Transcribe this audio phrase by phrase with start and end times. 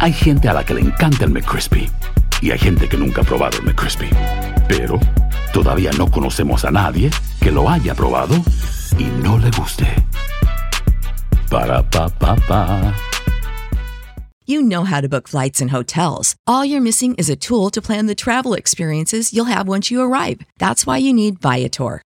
[0.00, 1.90] Hay gente a la que le encanta el McCrispy
[2.40, 4.08] y hay gente que nunca ha probado el McCrispy.
[4.68, 5.00] Pero
[5.52, 8.36] todavía no conocemos a nadie que lo haya probado
[8.96, 9.86] y no le guste.
[11.50, 12.94] Para pa pa pa.
[14.46, 16.36] You know how to book flights and hotels.
[16.46, 20.00] All you're missing is a tool to plan the travel experiences you'll have once you
[20.00, 20.40] arrive.
[20.58, 22.02] That's why you need Viator.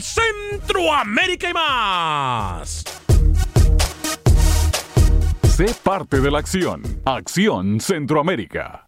[0.00, 2.84] Centroamérica y más.
[5.48, 6.82] Sé parte de la acción.
[7.04, 8.86] Acción Centroamérica.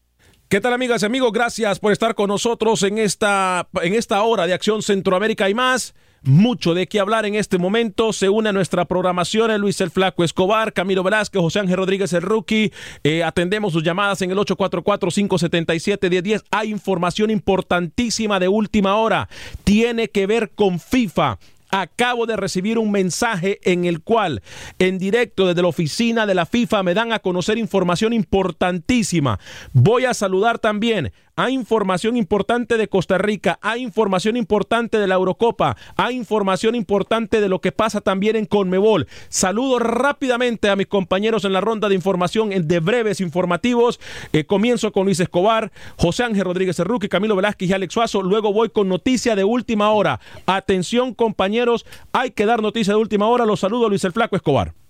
[0.48, 1.32] ¿Qué tal amigas y amigos?
[1.32, 5.94] Gracias por estar con nosotros en esta, en esta hora de Acción Centroamérica y más.
[6.25, 8.12] Mucho de qué hablar en este momento.
[8.12, 12.22] Se une a nuestra programación Luis el Flaco Escobar, Camilo Velázquez, José Ángel Rodríguez el
[12.22, 12.72] Rookie.
[13.03, 16.44] Eh, atendemos sus llamadas en el 844-577-1010.
[16.53, 19.28] Hay información importantísima de última hora.
[19.65, 21.41] Tiene que ver con FIFA
[21.72, 24.43] acabo de recibir un mensaje en el cual
[24.78, 29.41] en directo desde la oficina de la FIFA me dan a conocer información importantísima.
[29.72, 35.15] Voy a saludar también hay información importante de Costa Rica, hay información importante de la
[35.15, 39.06] Eurocopa, hay información importante de lo que pasa también en Conmebol.
[39.28, 44.00] Saludo rápidamente a mis compañeros en la ronda de información de breves informativos.
[44.32, 48.22] Eh, comienzo con Luis Escobar, José Ángel Rodríguez Cerruque, Camilo Velázquez y Alex Suazo.
[48.22, 50.21] Luego voy con noticia de última hora.
[50.47, 53.47] Atención compañeros, hay que dar noticia de última hora.
[53.47, 54.81] Los saludo Luis el Flaco Escobar.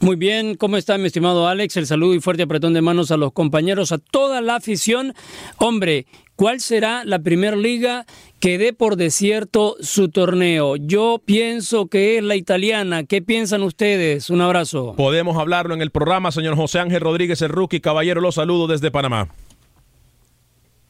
[0.00, 1.76] Muy bien, ¿cómo está mi estimado Alex?
[1.76, 5.14] El saludo y fuerte apretón de manos a los compañeros, a toda la afición.
[5.58, 6.06] Hombre,
[6.36, 8.04] ¿cuál será la primera liga
[8.40, 10.76] que dé por desierto su torneo?
[10.76, 13.04] Yo pienso que es la italiana.
[13.04, 14.30] ¿Qué piensan ustedes?
[14.30, 14.94] Un abrazo.
[14.96, 17.80] Podemos hablarlo en el programa, señor José Ángel Rodríguez, el rookie.
[17.80, 19.28] Caballero, los saludo desde Panamá.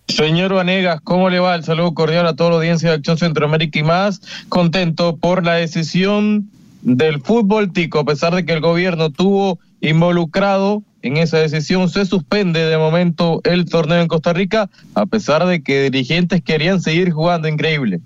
[0.09, 1.55] Señor Vanegas, ¿cómo le va?
[1.55, 4.21] El saludo cordial a toda la audiencia de Acción Centroamérica y más.
[4.49, 6.51] Contento por la decisión
[6.85, 12.05] del fútbol tico, a pesar de que el gobierno tuvo involucrado en esa decisión, se
[12.07, 17.11] suspende de momento el torneo en Costa Rica, a pesar de que dirigentes querían seguir
[17.11, 18.01] jugando increíble.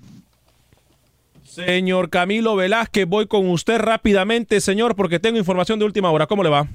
[1.43, 6.25] Señor Camilo Velázquez, voy con usted rápidamente, señor, porque tengo información de última hora.
[6.25, 6.67] ¿Cómo le va?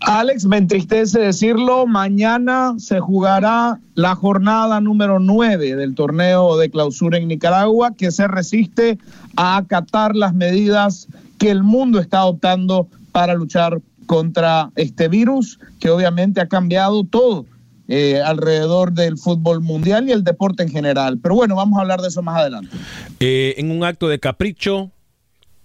[0.00, 7.18] Alex, me entristece decirlo, mañana se jugará la jornada número 9 del torneo de clausura
[7.18, 8.98] en Nicaragua, que se resiste
[9.34, 11.08] a acatar las medidas
[11.38, 17.44] que el mundo está adoptando para luchar contra este virus, que obviamente ha cambiado todo
[17.88, 21.18] eh, alrededor del fútbol mundial y el deporte en general.
[21.20, 22.70] Pero bueno, vamos a hablar de eso más adelante.
[23.18, 24.92] Eh, en un acto de capricho,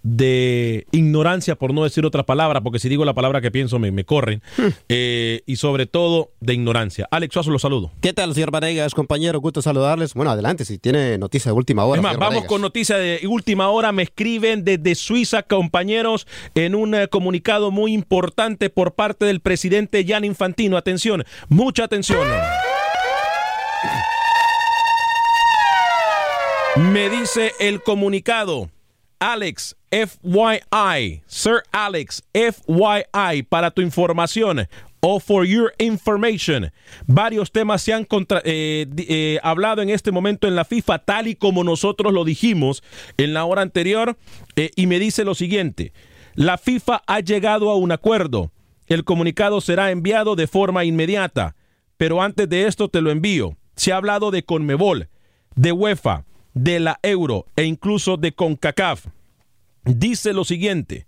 [0.06, 3.92] de ignorancia, por no decir otra palabra, porque si digo la palabra que pienso me,
[3.92, 4.68] me corren, Hmm.
[4.90, 7.08] eh, y sobre todo de ignorancia.
[7.10, 7.92] Alex Suazo, lo saludo.
[8.02, 9.40] ¿Qué tal, señor Vanegas, compañero?
[9.40, 10.14] Gusto saludarles.
[10.14, 12.00] Bueno, adelante, si tiene noticia de última hora.
[12.00, 12.50] Es más, vamos Vanegas.
[12.50, 13.92] con noticia de última hora.
[13.94, 20.06] Me escriben desde Suiza, compañeros, en un eh, comunicado muy importante por parte del presidente
[20.08, 20.76] Jan Infantino.
[20.78, 22.28] Atención, mucha atención.
[26.92, 28.70] Me dice el comunicado.
[29.24, 34.68] Alex, FYI, Sir Alex, FYI, para tu información
[35.00, 36.72] o for your information.
[37.08, 41.28] Varios temas se han contra- eh, eh, hablado en este momento en la FIFA, tal
[41.28, 42.84] y como nosotros lo dijimos
[43.18, 44.18] en la hora anterior,
[44.58, 45.94] eh, y me dice lo siguiente.
[46.36, 48.52] La FIFA ha llegado a un acuerdo.
[48.88, 51.56] El comunicado será enviado de forma inmediata,
[51.96, 53.56] pero antes de esto te lo envío.
[53.78, 55.08] Se ha hablado de Conmebol,
[55.56, 59.06] de UEFA, de la Euro e incluso de CONCACAF.
[59.86, 61.08] Dice lo siguiente,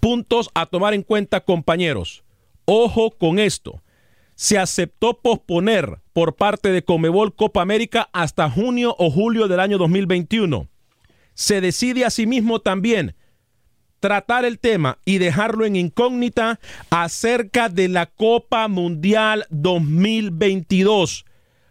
[0.00, 2.24] puntos a tomar en cuenta compañeros.
[2.66, 3.82] Ojo con esto.
[4.34, 9.78] Se aceptó posponer por parte de Comebol Copa América hasta junio o julio del año
[9.78, 10.68] 2021.
[11.34, 13.14] Se decide asimismo también
[14.00, 16.60] tratar el tema y dejarlo en incógnita
[16.90, 21.24] acerca de la Copa Mundial 2022.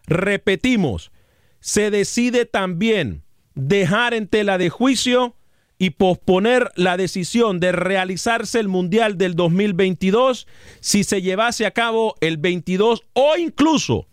[0.08, 1.12] Repetimos,
[1.60, 5.36] se decide también dejar en tela de juicio
[5.84, 10.48] y posponer la decisión de realizarse el Mundial del 2022
[10.80, 14.08] si se llevase a cabo el 22 o incluso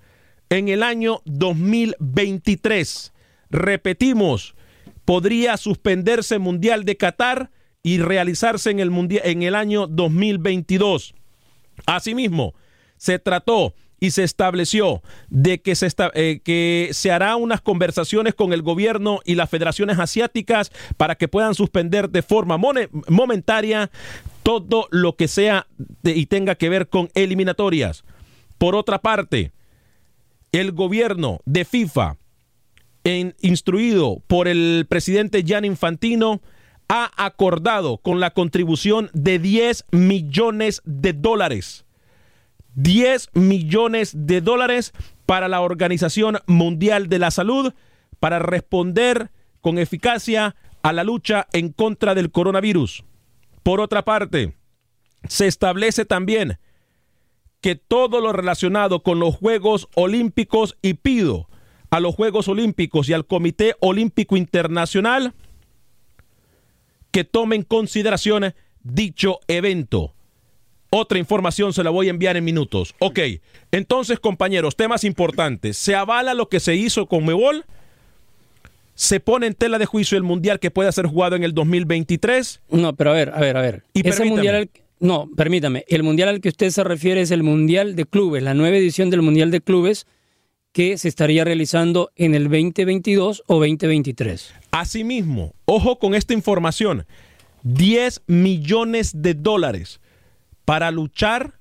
[0.49, 3.13] en el año 2023.
[3.51, 4.57] Repetimos,
[5.05, 7.53] podría suspenderse el Mundial de Qatar
[7.85, 11.15] y realizarse en el, mundial, en el año 2022.
[11.87, 12.53] Asimismo,
[12.97, 18.53] se trató y se estableció de que se, eh, que se hará unas conversaciones con
[18.55, 22.59] el gobierno y las federaciones asiáticas para que puedan suspender de forma
[23.09, 23.91] momentaria
[24.43, 25.67] todo lo que sea
[26.03, 28.05] de- y tenga que ver con eliminatorias.
[28.57, 29.53] Por otra parte,
[30.53, 32.17] el gobierno de FIFA,
[33.05, 36.41] en- instruido por el presidente Jan Infantino,
[36.89, 41.85] ha acordado con la contribución de 10 millones de dólares
[42.75, 44.93] 10 millones de dólares
[45.27, 47.73] para la Organización Mundial de la Salud
[48.19, 49.31] para responder
[49.61, 53.05] con eficacia a la lucha en contra del coronavirus.
[53.63, 54.55] Por otra parte,
[55.29, 56.59] se establece también
[57.61, 61.49] que todo lo relacionado con los Juegos Olímpicos y pido
[61.91, 65.35] a los Juegos Olímpicos y al Comité Olímpico Internacional
[67.11, 70.15] que tome en consideración dicho evento.
[70.91, 72.95] Otra información se la voy a enviar en minutos.
[72.99, 73.21] Ok,
[73.71, 75.77] entonces compañeros, temas importantes.
[75.77, 77.65] Se avala lo que se hizo con Mebol.
[78.95, 82.61] Se pone en tela de juicio el mundial que pueda ser jugado en el 2023.
[82.71, 83.85] No, pero a ver, a ver, a ver.
[83.95, 84.31] Y Ese permítame.
[84.31, 85.85] mundial al- no, permítame.
[85.89, 89.09] El mundial al que usted se refiere es el Mundial de Clubes, la nueva edición
[89.09, 90.07] del Mundial de Clubes
[90.73, 94.53] que se estaría realizando en el 2022 o 2023.
[94.73, 97.07] Asimismo, ojo con esta información.
[97.63, 100.01] 10 millones de dólares
[100.71, 101.55] para luchar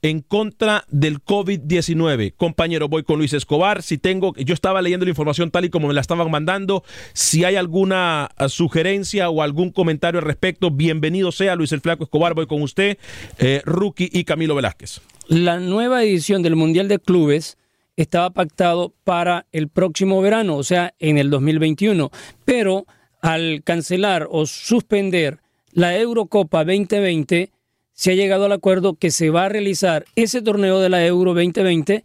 [0.00, 2.34] en contra del COVID-19.
[2.36, 3.82] Compañero, voy con Luis Escobar.
[3.82, 6.84] Si tengo, yo estaba leyendo la información tal y como me la estaban mandando.
[7.14, 12.04] Si hay alguna eh, sugerencia o algún comentario al respecto, bienvenido sea Luis el Flaco
[12.04, 12.34] Escobar.
[12.34, 12.96] Voy con usted,
[13.38, 15.00] eh, Rookie y Camilo Velázquez.
[15.26, 17.58] La nueva edición del Mundial de Clubes
[17.96, 22.12] estaba pactado para el próximo verano, o sea, en el 2021,
[22.44, 22.86] pero
[23.20, 25.40] al cancelar o suspender
[25.72, 27.50] la Eurocopa 2020,
[27.94, 31.32] se ha llegado al acuerdo que se va a realizar ese torneo de la Euro
[31.32, 32.04] 2020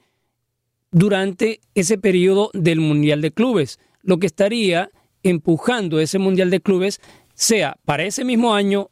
[0.92, 4.90] durante ese periodo del Mundial de Clubes, lo que estaría
[5.24, 7.02] empujando ese Mundial de Clubes
[7.34, 8.90] sea para ese mismo año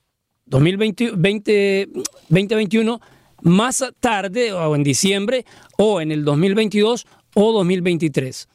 [0.47, 1.89] 2020, 20
[2.29, 2.99] 2021
[3.43, 5.45] más tarde o en diciembre
[5.77, 8.49] o en el 2022 o 2023.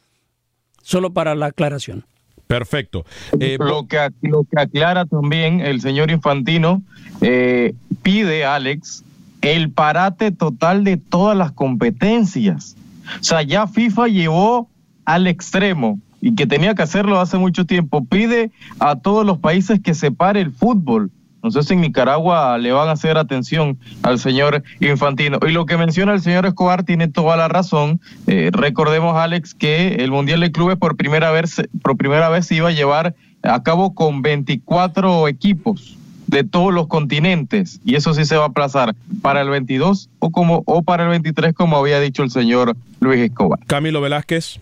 [0.83, 2.05] Solo para la aclaración.
[2.47, 3.07] Perfecto.
[3.41, 6.83] Eh, lo, que, lo que aclara también el señor Infantino,
[7.23, 9.04] eh, pide, Alex,
[9.42, 12.76] el parate total de todas las competencias.
[13.21, 14.68] O sea, ya FIFA llevó
[15.04, 18.04] al extremo y que tenía que hacerlo hace mucho tiempo.
[18.04, 21.11] Pide a todos los países que se pare el fútbol.
[21.42, 25.40] No sé si en Nicaragua le van a hacer atención al señor Infantino.
[25.44, 28.00] Y lo que menciona el señor Escobar tiene toda la razón.
[28.28, 32.54] Eh, recordemos, Alex, que el Mundial de Clubes por primera vez, por primera vez se
[32.54, 37.81] iba a llevar a cabo con 24 equipos de todos los continentes.
[37.85, 41.11] Y eso sí se va a aplazar para el 22 o, como, o para el
[41.11, 43.59] 23, como había dicho el señor Luis Escobar.
[43.67, 44.61] Camilo Velázquez.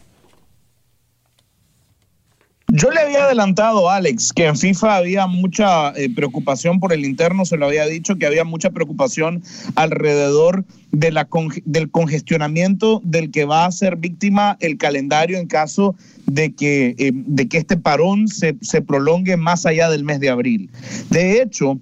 [2.72, 7.44] Yo le había adelantado, Alex, que en FIFA había mucha eh, preocupación por el interno,
[7.44, 9.42] se lo había dicho, que había mucha preocupación
[9.74, 11.28] alrededor de la
[11.64, 15.96] del congestionamiento del que va a ser víctima el calendario en caso
[16.26, 20.30] de que, eh, de que este parón se, se prolongue más allá del mes de
[20.30, 20.70] abril.
[21.10, 21.80] De hecho,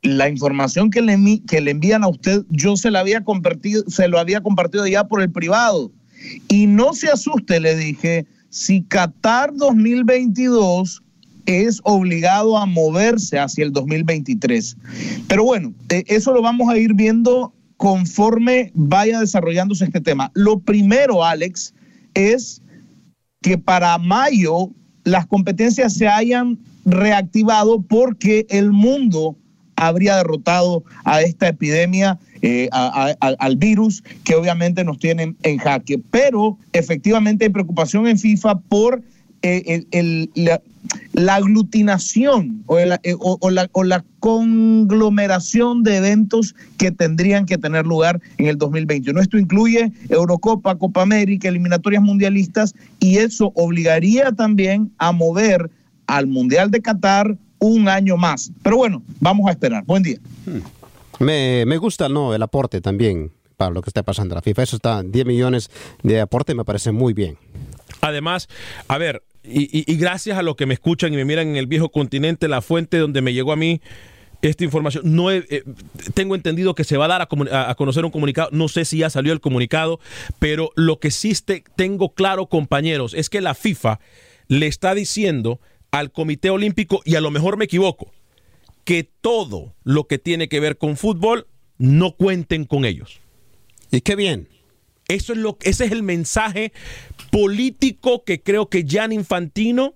[0.00, 4.08] la información que le, que le envían a usted, yo se la había compartido, se
[4.08, 5.92] lo había compartido ya por el privado.
[6.48, 11.02] Y no se asuste, le dije, si Qatar 2022
[11.44, 14.78] es obligado a moverse hacia el 2023.
[15.28, 20.30] Pero bueno, eh, eso lo vamos a ir viendo conforme vaya desarrollándose este tema.
[20.32, 21.74] Lo primero, Alex,
[22.14, 22.62] es
[23.42, 24.70] que para mayo
[25.04, 29.36] las competencias se hayan reactivado porque el mundo
[29.76, 36.00] habría derrotado a esta epidemia, eh, al virus que obviamente nos tienen en jaque.
[36.10, 39.02] Pero efectivamente hay preocupación en FIFA por
[39.42, 42.64] eh, la, aglutinación
[43.02, 48.58] eh, o, la, o la conglomeración de eventos que tendrían que tener lugar en el
[48.58, 49.20] 2021.
[49.20, 55.70] Esto incluye Eurocopa, Copa América, eliminatorias mundialistas y eso obligaría también a mover
[56.06, 58.52] al Mundial de Qatar un año más.
[58.62, 59.84] Pero bueno, vamos a esperar.
[59.84, 60.18] Buen día.
[61.18, 62.34] Me, me gusta ¿no?
[62.34, 64.62] el aporte también para lo que está pasando en la FIFA.
[64.62, 65.70] Eso está, 10 millones
[66.02, 67.38] de aporte me parece muy bien.
[68.00, 68.48] Además,
[68.88, 71.90] a ver, y, gracias a los que me escuchan y me miran en el viejo
[71.90, 73.80] continente, la fuente donde me llegó a mí
[74.42, 75.04] esta información.
[75.14, 75.64] No eh,
[76.14, 78.50] tengo entendido que se va a dar a, a, conocer un comunicado.
[78.52, 80.00] No sé si ya salió el comunicado,
[80.38, 81.32] pero lo que sí
[81.76, 84.00] tengo claro, compañeros, es que la FIFA
[84.48, 85.60] le está diciendo
[85.98, 88.12] al Comité Olímpico, y a lo mejor me equivoco,
[88.84, 91.46] que todo lo que tiene que ver con fútbol
[91.78, 93.20] no cuenten con ellos.
[93.90, 94.48] Y qué bien.
[95.08, 96.72] Eso es lo, ese es el mensaje
[97.30, 99.94] político que creo que Jan Infantino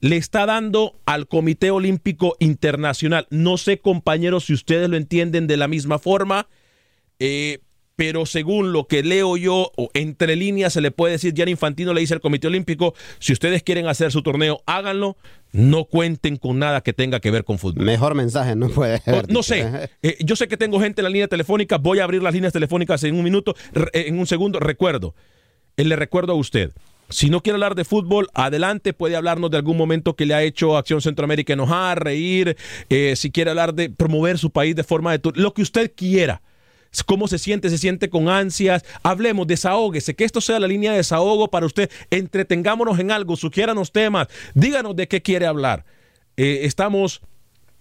[0.00, 3.26] le está dando al Comité Olímpico Internacional.
[3.30, 6.48] No sé, compañeros, si ustedes lo entienden de la misma forma.
[7.18, 7.60] Eh,
[8.00, 11.92] pero según lo que leo yo, o entre líneas se le puede decir, Jan Infantino
[11.92, 15.18] le dice al Comité Olímpico, si ustedes quieren hacer su torneo, háganlo,
[15.52, 17.84] no cuenten con nada que tenga que ver con fútbol.
[17.84, 19.02] Mejor mensaje no puede.
[19.28, 22.22] No, sé, eh, yo sé que tengo gente en la línea telefónica, voy a abrir
[22.22, 25.14] las líneas telefónicas en un minuto, eh, en un segundo, recuerdo,
[25.76, 26.72] eh, le recuerdo a usted,
[27.10, 30.42] si no quiere hablar de fútbol, adelante, puede hablarnos de algún momento que le ha
[30.42, 32.56] hecho Acción Centroamérica enojar, reír,
[33.14, 35.32] si quiere hablar de promover su país de forma de...
[35.34, 36.40] Lo que usted quiera
[37.06, 38.84] cómo se siente, se siente con ansias.
[39.02, 41.90] Hablemos, desahóguese, que esto sea la línea de desahogo para usted.
[42.10, 45.84] Entretengámonos en algo, sugiéranos temas, díganos de qué quiere hablar.
[46.36, 47.22] Eh, estamos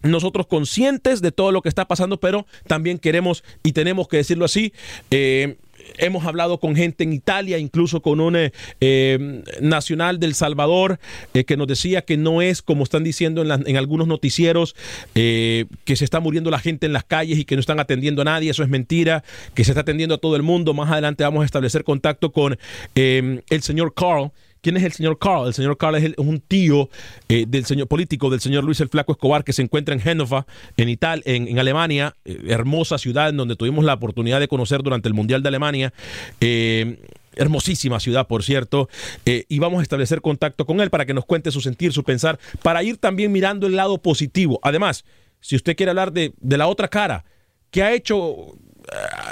[0.02, 4.46] nosotros conscientes de todo lo que está pasando, pero también queremos y tenemos que decirlo
[4.46, 4.74] así.
[5.12, 5.58] Eh,
[5.98, 11.00] hemos hablado con gente en Italia, incluso con un eh, eh, nacional del Salvador,
[11.34, 14.76] eh, que nos decía que no es como están diciendo en, algunos noticieros,
[15.14, 18.26] que se está muriendo la gente en las calles y que no están atendiendo a
[18.26, 18.52] nadie.
[18.52, 20.74] Eso es mentira, que se está atendiendo a todo el mundo.
[20.74, 22.58] Más adelante vamos a establecer contacto con
[22.96, 25.48] el señor Carl ¿Quién es el señor Carl?
[25.48, 26.90] El señor Carl es, un tío
[27.30, 30.46] eh, del señor político del señor Luis el Flaco Escobar que se encuentra en Génova,
[30.78, 35.08] en Italia, en, Alemania, eh, hermosa ciudad en donde tuvimos la oportunidad de conocer durante
[35.08, 35.94] el Mundial de Alemania.
[36.42, 37.00] Eh,
[37.36, 38.90] hermosísima ciudad, por cierto,
[39.24, 42.38] y vamos a establecer contacto con él para que nos cuente su sentir, su pensar,
[42.64, 44.60] para ir también mirando el lado positivo.
[44.62, 45.06] Además,
[45.40, 47.24] si usted quiere hablar de la otra cara,
[47.72, 48.58] ¿qué ha hecho?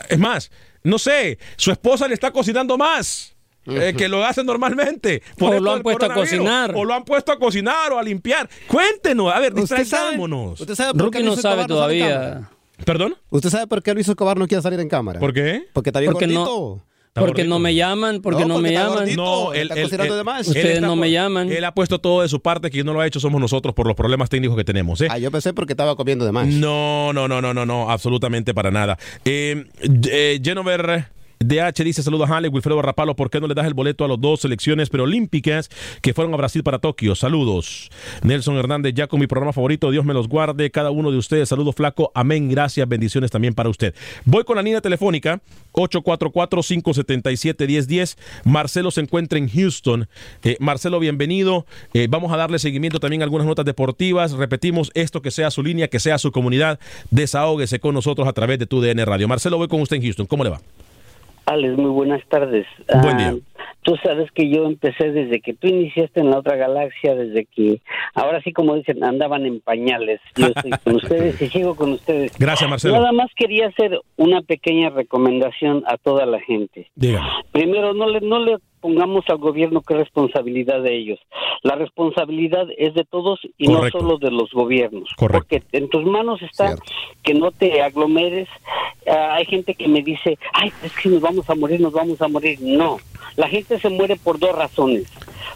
[0.09, 0.51] es más,
[0.83, 3.35] no sé, su esposa le está cocinando más.
[3.67, 5.21] Eh, que lo hacen normalmente.
[5.39, 6.73] o lo han puesto a cocinar.
[6.75, 8.49] O lo han puesto a cocinar o a limpiar.
[8.67, 10.59] Cuéntenos, a ver, distraigámonos.
[10.59, 12.49] ¿Usted sabe, por qué no sabe todavía.
[12.85, 13.15] ¿Perdón?
[13.29, 15.19] ¿Usted sabe por qué Luis Escobar no quiere salir en cámara?
[15.19, 15.63] ¿Por qué?
[15.73, 16.83] Porque está bien porque gordito.
[17.15, 19.15] No, porque no me llaman, porque no, me llaman.
[19.15, 21.51] no, él, Ustedes no me llaman.
[21.51, 23.87] Él ha puesto todo de su parte, que no lo ha hecho somos nosotros por
[23.87, 25.01] los problemas técnicos que tenemos.
[25.01, 25.07] ¿eh?
[25.09, 26.47] Ah, yo pensé porque estaba comiendo de más.
[26.47, 28.99] No, no, no, no, no, no, absolutamente para nada.
[29.25, 31.07] Eh, eh, Jenover
[31.39, 34.07] DH dice saludos a Ale, Wilfredo Rapalo, ¿por qué no le das el boleto a
[34.07, 35.69] los dos selecciones preolímpicas
[36.01, 37.13] que fueron a Brasil para Tokio?
[37.15, 37.91] Saludos.
[38.23, 41.49] Nelson Hernández, ya con mi programa favorito, Dios me los guarde, cada uno de ustedes,
[41.49, 43.93] saludos flaco, amén, gracias, bendiciones también para usted.
[44.25, 45.39] Voy con la línea telefónica,
[45.73, 50.07] 844-577-1010, Marcelo se encuentra en Houston.
[50.43, 55.21] Eh, Marcelo, bienvenido, eh, vamos a darle seguimiento también a algunas notas deportivas, repetimos esto
[55.21, 56.79] que sea su línea, que sea su comunidad,
[57.11, 59.27] desahóguese con nosotros a través de tu DN Radio.
[59.27, 60.59] Marcelo, voy con usted en Houston, ¿cómo le va?
[61.47, 62.65] Alex, muy buenas tardes.
[63.01, 63.33] Buen día.
[63.33, 67.45] Ah, tú sabes que yo empecé desde que tú iniciaste en la otra galaxia, desde
[67.45, 67.81] que,
[68.13, 70.19] ahora sí como dicen, andaban en pañales.
[70.35, 72.37] Yo estoy con ustedes y sigo con ustedes.
[72.37, 72.95] Gracias, Marcelo.
[72.95, 76.91] Nada más quería hacer una pequeña recomendación a toda la gente.
[76.95, 77.25] Diga.
[77.53, 81.19] Primero, no le, no le pongamos al gobierno es responsabilidad de ellos.
[81.61, 83.99] La responsabilidad es de todos y Correcto.
[83.99, 85.09] no solo de los gobiernos.
[85.17, 85.45] Correcto.
[85.49, 86.73] Porque en tus manos está
[87.21, 88.47] que no te aglomeres.
[89.05, 92.21] Ah, hay gente que me dice, ay, es que nos vamos a morir, nos vamos
[92.21, 92.59] a morir.
[92.61, 92.97] No,
[93.35, 95.11] la gente se muere por dos razones.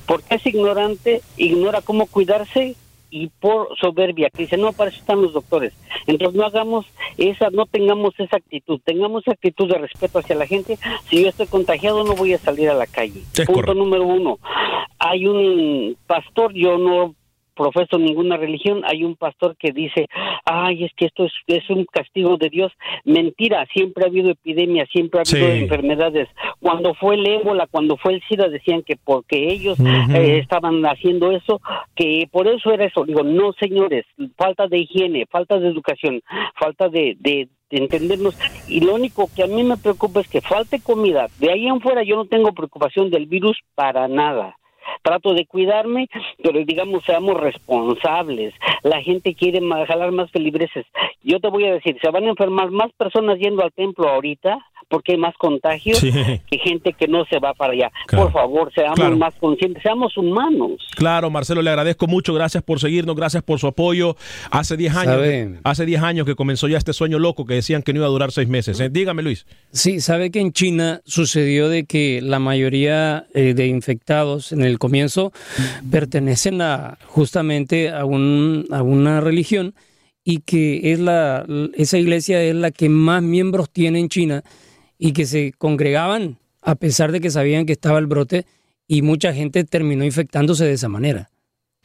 [0.06, 2.76] Porque es ignorante, ignora cómo cuidarse
[3.12, 5.74] y por soberbia, que dice, no, para eso están los doctores.
[6.08, 6.86] Entonces no hagamos
[7.18, 10.80] esa, no tengamos esa actitud, tengamos esa actitud de respeto hacia la gente.
[11.10, 13.22] Si yo estoy contagiado, no voy a salir a la calle.
[13.46, 14.40] Punto número uno.
[14.98, 17.16] Hay un pastor, yo no
[17.62, 20.08] profeso ninguna religión, hay un pastor que dice,
[20.46, 22.72] ay, es que esto es, es un castigo de Dios.
[23.06, 25.60] Mentira, siempre ha habido epidemias, siempre ha habido Sí.
[25.64, 26.28] enfermedades.
[26.60, 31.32] Cuando fue el ébola, cuando fue el SIDA, decían que porque ellos eh, estaban haciendo
[31.32, 31.62] eso,
[31.96, 33.06] que por eso era eso.
[33.06, 34.06] Digo, no, señores,
[34.38, 36.22] falta de higiene, falta de educación,
[36.60, 38.38] falta de, de, de entendernos.
[38.68, 41.28] Y lo único que a mí me preocupa es que falte comida.
[41.40, 44.56] De ahí en fuera yo no tengo preocupación del virus para nada.
[45.02, 46.08] Trato de cuidarme,
[46.44, 48.54] pero digamos, seamos responsables.
[48.84, 50.86] La gente quiere jalar más feligreses.
[51.24, 54.60] Yo te voy a decir, se van a enfermar más personas yendo al templo ahorita
[54.92, 56.12] porque hay más contagios Sí.
[56.12, 57.92] que gente que no se va para allá.
[58.08, 58.26] Claro.
[58.26, 59.18] Por favor, seamos Claro.
[59.18, 60.74] más conscientes, seamos humanos.
[60.96, 62.34] Claro, Marcelo, le agradezco mucho.
[62.34, 64.16] Gracias por seguirnos, gracias por su apoyo.
[64.52, 65.60] Hace 10 años, Sabe.
[65.64, 68.10] hace 10 años que comenzó ya este sueño loco que decían que no iba a
[68.12, 68.80] durar seis meses.
[68.80, 68.90] ¿eh?
[68.92, 69.46] Dígame, Luis.
[69.72, 74.78] Sí, sabe que en China sucedió de que la mayoría eh, de infectados en el
[74.78, 75.32] comienzo
[75.90, 79.74] pertenecen a justamente a, un, a una religión
[80.24, 81.46] y que es la
[81.76, 84.44] esa iglesia es la que más miembros tiene en China
[85.04, 88.46] y que se congregaban a pesar de que sabían que estaba el brote
[88.88, 91.32] y mucha gente terminó infectándose de esa manera.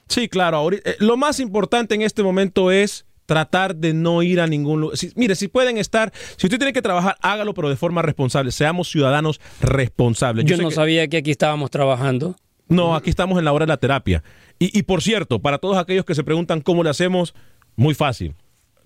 [0.07, 0.59] Sí, claro.
[0.59, 4.83] ahorita- eh, lo más importante en este momento es tratar de no ir a ningún
[4.83, 4.99] lugar.
[4.99, 8.53] Si- mire, si pueden estar, si usted tiene que trabajar, hágalo, pero de forma responsable.
[8.53, 10.45] Seamos ciudadanos responsables.
[10.45, 12.37] Yo no que- sabía que aquí estábamos trabajando.
[12.69, 14.23] No, aquí estamos en la hora de la terapia.
[14.59, 17.35] Y, y por cierto, para todos aquellos que se preguntan cómo le hacemos,
[17.77, 18.35] muy fácil.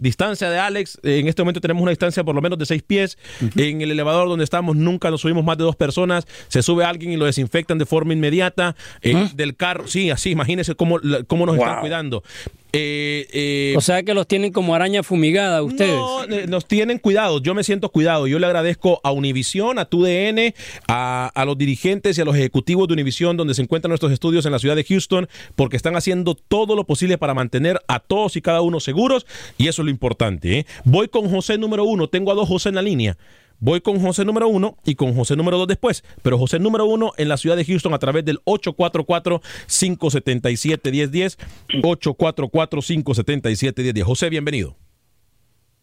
[0.00, 3.18] Distancia de Alex, en este momento tenemos una distancia por lo menos de seis pies.
[3.56, 6.26] En el elevador donde estamos nunca nos subimos más de dos personas.
[6.48, 8.74] Se sube alguien y lo desinfectan de forma inmediata.
[9.02, 12.22] Eh, Del carro, sí, así, imagínense cómo, cómo nos están cuidando.
[12.72, 15.94] Eh, eh, O sea que los tienen como araña fumigada ustedes.
[15.94, 17.40] no, eh, nos tienen cuidado.
[17.40, 18.26] Yo me siento cuidado.
[18.26, 20.54] Yo le agradezco a Univisión, a TUDN,
[20.88, 24.46] a, a los dirigentes y a los ejecutivos de Univisión, donde se encuentran nuestros estudios
[24.46, 28.36] en la ciudad de Houston, porque están haciendo todo lo posible para mantener a todos
[28.36, 29.26] y cada uno seguros.
[29.58, 30.58] Y eso es lo importante.
[30.60, 30.66] ¿eh?
[30.84, 32.08] Voy con José número uno.
[32.08, 33.16] Tengo a dos José en la línea.
[33.62, 36.02] Voy con José número uno y con José número dos después.
[36.22, 41.36] Pero José número uno en la ciudad de Houston a través del 844-577-1010.
[41.82, 44.02] 844-577-1010.
[44.02, 44.76] José, bienvenido.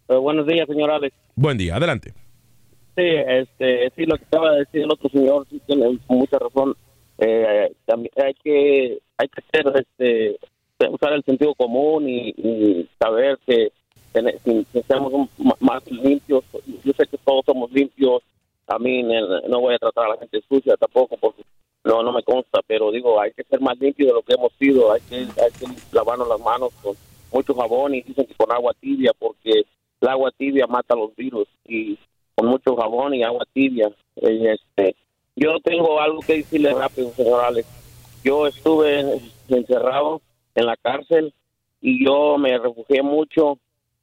[0.10, 1.16] Eh, buenos días, señor Alex.
[1.36, 2.14] Buen día, adelante.
[2.96, 6.76] Sí, este, sí, lo que acaba de decir el otro señor, sí tiene mucha razón.
[7.20, 10.40] Eh, también hay que, hay que ser, este,
[10.90, 13.72] usar el sentido común y, y saber que,
[14.14, 16.44] si, seamos más limpios.
[16.84, 18.24] Yo sé que todos somos limpios.
[18.68, 21.44] A mí no voy a tratar a la gente sucia tampoco porque
[21.84, 24.52] no, no me consta, pero digo, hay que ser más limpios de lo que hemos
[24.54, 24.92] sido.
[24.92, 26.96] Hay que, hay que lavarnos las manos con
[27.32, 29.64] mucho jabón y dicen que con agua tibia porque
[30.02, 31.98] el agua tibia mata los virus y
[32.36, 33.90] con mucho jabón y agua tibia.
[34.16, 34.96] Y, este,
[35.36, 37.68] yo tengo algo que decirle rápido, señor Alex.
[38.24, 40.22] Yo estuve encerrado
[40.56, 41.34] en la cárcel
[41.82, 43.58] y yo me refugié mucho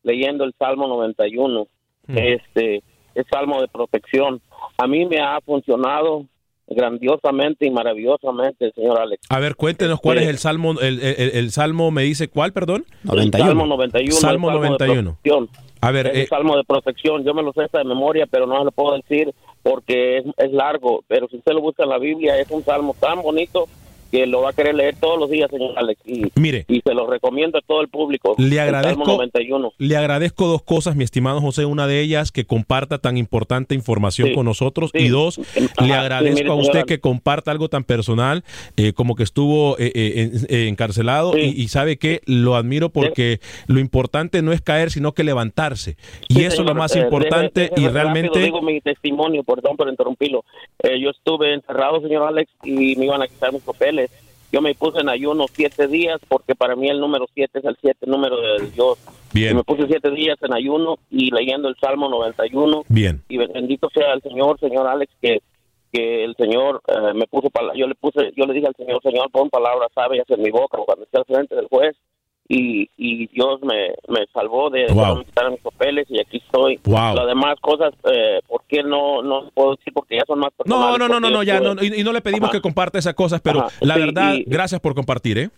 [0.04, 1.66] leyendo el Salmo 91.
[2.08, 2.82] Este
[3.14, 4.40] es Salmo de protección.
[4.78, 6.26] A mí me ha funcionado
[6.66, 9.22] grandiosamente y maravillosamente, señor Alex.
[9.28, 10.24] A ver, cuéntenos cuál Sí.
[10.24, 10.72] es el salmo.
[10.80, 12.84] El, el- el salmo me dice cuál, perdón.
[13.12, 14.16] El Salmo 91.
[14.16, 15.16] Salmo de 91.
[15.22, 15.48] protección.
[15.80, 17.24] A ver, Es eh, el salmo de protección.
[17.24, 20.52] Yo me lo sé de memoria, pero no se lo puedo decir porque es, es
[20.52, 21.04] largo.
[21.08, 23.66] Pero si usted lo busca en la Biblia, es un salmo tan bonito
[24.14, 26.00] que lo va a querer leer todos los días, señor Alex.
[26.06, 26.64] Y, Mire.
[26.68, 28.36] y se lo recomiendo a todo el público.
[28.38, 29.72] Le agradezco, Salmo 91.
[29.76, 31.64] le agradezco dos cosas, mi estimado José.
[31.64, 34.90] Una de ellas, que comparta tan importante información Sí, con nosotros.
[34.94, 35.00] sí.
[35.04, 36.86] Y dos, Ajá, le sí, agradezco mire, a usted señora.
[36.86, 38.44] que comparta algo tan personal
[38.76, 41.36] eh, como que estuvo eh, eh, en- encarcelado.
[41.36, 45.96] Y, y sabe que lo admiro porque lo importante no es caer, sino que levantarse.
[46.28, 47.70] Y eso es lo más importante.
[47.70, 48.28] déjeme- y realmente.
[48.28, 50.44] rápido digo mi testimonio, perdón por interrumpirlo.
[51.00, 54.03] Yo estuve encerrado, señor Alex, y me iban a quitar mis papeles.
[54.54, 57.76] Yo me puse en ayuno siete días porque para mí el número siete es el
[57.80, 59.00] siete número de Dios.
[59.32, 59.50] Bien.
[59.50, 62.84] Y me puse siete días en ayuno y leyendo el Salmo 91.
[62.88, 63.20] Bien.
[63.28, 65.42] Y bendito sea el Señor, señor Alex, que
[65.92, 69.28] que el Señor eh, me puso yo le puse yo le dije al Señor Señor
[69.32, 71.96] pon palabras sabias en mi boca cuando esté al frente del juez
[72.48, 75.24] y, y Dios me, me salvó de Wow.
[75.24, 76.78] quitar mis papeles y aquí estoy.
[76.84, 77.14] Wow.
[77.14, 79.92] Las demás cosas, eh, ¿por qué no, no puedo decir?
[79.94, 80.98] Porque ya son más No, personales.
[80.98, 82.58] no, no, no, no, yo ya, no, y, y no le pedimos Ajá.
[82.58, 85.50] que comparte esas cosas, pero Ajá, la sí, verdad, y- gracias por compartir, ¿eh?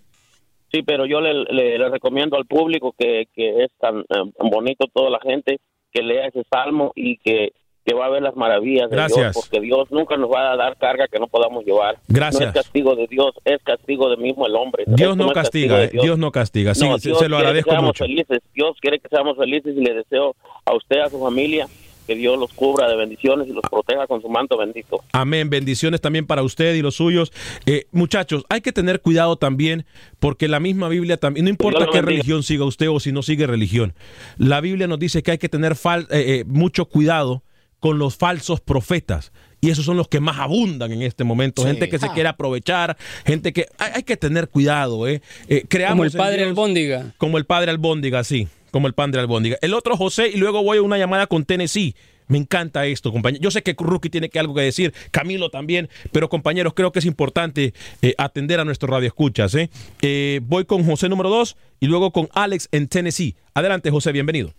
[0.73, 4.87] Sí, pero yo le, le- le recomiendo al público que, que es tan eh, bonito
[4.93, 5.59] toda la gente
[5.93, 7.53] que lea ese salmo y que,
[7.87, 9.33] que va a ver las maravillas de Gracias.
[9.33, 11.99] Dios, porque Dios nunca nos va a dar carga que no podamos llevar.
[12.09, 12.43] Gracias.
[12.43, 14.83] No es castigo de Dios, es castigo de mismo el hombre.
[14.89, 16.75] Dios no castiga, de eh, Dios no castiga.
[16.75, 18.05] Sí, No, se- lo quiere agradezco que seamos mucho.
[18.05, 18.41] Felices.
[18.55, 21.69] Dios quiere que seamos felices y le deseo a usted, a su familia,
[22.09, 25.01] que Dios los cubra de bendiciones y los proteja con su manto bendito.
[25.13, 25.49] Amén.
[25.51, 27.33] Bendiciones también para usted y los suyos.
[27.67, 29.87] Eh, muchachos, hay que tener cuidado también
[30.19, 33.47] porque la misma Biblia también, no importa qué religión siga usted o si no sigue
[33.47, 33.95] religión,
[34.39, 37.43] la Biblia nos dice que hay que tener fal- eh, eh, mucho cuidado
[37.81, 39.33] con los falsos profetas.
[39.61, 41.63] Y esos son los que más abundan en este momento.
[41.63, 41.69] Sí.
[41.69, 42.13] Gente que se Ah.
[42.15, 43.67] quiere aprovechar, gente que...
[43.79, 45.23] Hay, hay que tener cuidado, ¿eh?
[45.49, 47.15] Eh, creamos Como el padre Dios- Albóndiga.
[47.19, 48.49] Como el padre Albóndiga, sí.
[48.71, 49.57] Como el padre Albóndiga.
[49.63, 51.95] El otro José y luego voy a una llamada con Tennessee.
[52.29, 53.41] Me encanta esto, compañero.
[53.43, 56.99] Yo sé que Rookie tiene que algo que decir, Camilo también, pero compañeros, creo que
[56.99, 59.55] es importante eh, atender a nuestros radioescuchas.
[59.55, 59.71] ¿eh?
[60.03, 63.37] Eh, voy con José número dos y luego con Alex en Tennessee.
[63.55, 64.53] Adelante, José, bienvenido.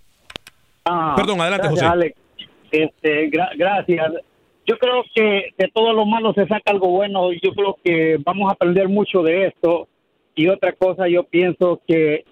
[0.86, 1.94] Ah, Perdón, adelante, gracias, José.
[1.94, 2.16] Alex.
[2.72, 4.14] Este, gra- gracias.
[4.66, 7.32] Yo creo que de todo lo malo se saca algo bueno.
[7.32, 9.88] Yo creo que vamos a aprender mucho de esto.
[10.36, 12.26] Y otra cosa, yo pienso que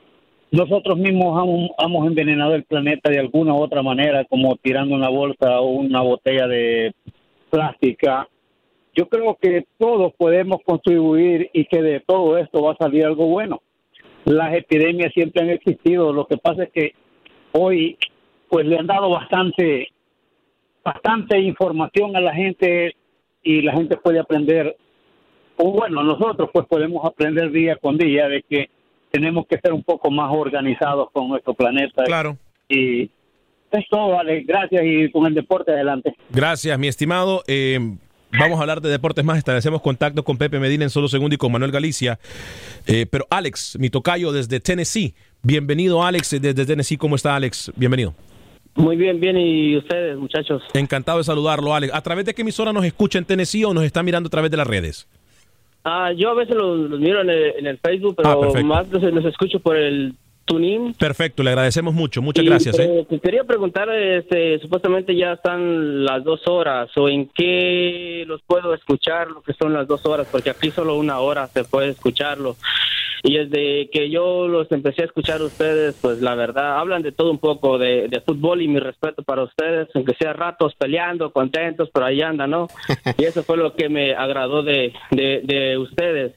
[0.52, 5.10] nosotros mismos hemos, hemos envenenado el planeta de alguna u otra manera, como tirando una
[5.10, 6.93] bolsa o una botella de
[7.50, 8.28] plástica.
[8.93, 13.28] Yo creo que todos podemos contribuir y que de todo esto va a salir algo
[13.28, 13.62] bueno.
[14.26, 16.13] Las epidemias siempre han existido.
[16.13, 16.91] Lo que pasa es que
[17.54, 17.98] hoy
[18.50, 19.88] pues le han dado bastante
[20.86, 22.95] bastante información a la gente
[23.43, 24.78] y la gente puede aprender
[25.58, 28.69] o bueno nosotros pues podemos aprender día con día de que
[29.12, 32.38] tenemos que ser un poco más organizados con nuestro planeta claro
[32.69, 33.10] y
[33.71, 37.43] es todo vale gracias y con el deporte adelante Gracias, mi estimado.
[37.48, 37.80] Eh,
[38.38, 39.38] vamos a hablar de deportes más.
[39.38, 42.19] Establecemos contacto con Pepe Medina en solo segundo y con Manuel Galicia.
[42.88, 45.15] Eh, pero Alex, mi tocayo desde Tennessee.
[45.43, 46.98] Bienvenido, Alex, desde Tennessee.
[46.98, 47.71] ¿Cómo está, Alex?
[47.76, 48.13] Bienvenido.
[48.76, 49.38] Muy bien, bien.
[49.38, 50.62] ¿Y ustedes, muchachos?
[50.74, 51.94] Encantado de saludarlo, Alex.
[51.94, 54.52] ¿A través de qué emisora nos escucha en Tennessee o nos está mirando a través
[54.52, 55.08] de las redes?
[55.84, 58.90] Ah, yo a veces los, los miro en el, en el Facebook, pero Ah, más
[58.90, 60.14] los, los escucho por el
[60.97, 62.21] Perfecto, le agradecemos mucho.
[62.21, 62.77] Muchas Y, gracias.
[62.79, 63.05] ¿eh?
[63.10, 68.73] te quería preguntar, este, supuestamente ya están las dos horas, o en qué los puedo
[68.73, 72.55] escuchar lo que son las dos horas, porque aquí solo una hora se puede escucharlo.
[73.23, 77.12] Y desde que yo los empecé a escuchar a ustedes, pues la verdad, hablan de
[77.12, 81.31] todo un poco de, de fútbol y mi respeto para ustedes, aunque sea ratos peleando,
[81.31, 82.67] contentos, pero ahí andan, ¿no?
[83.17, 86.34] Y eso fue lo que me agradó de, de, de ustedes.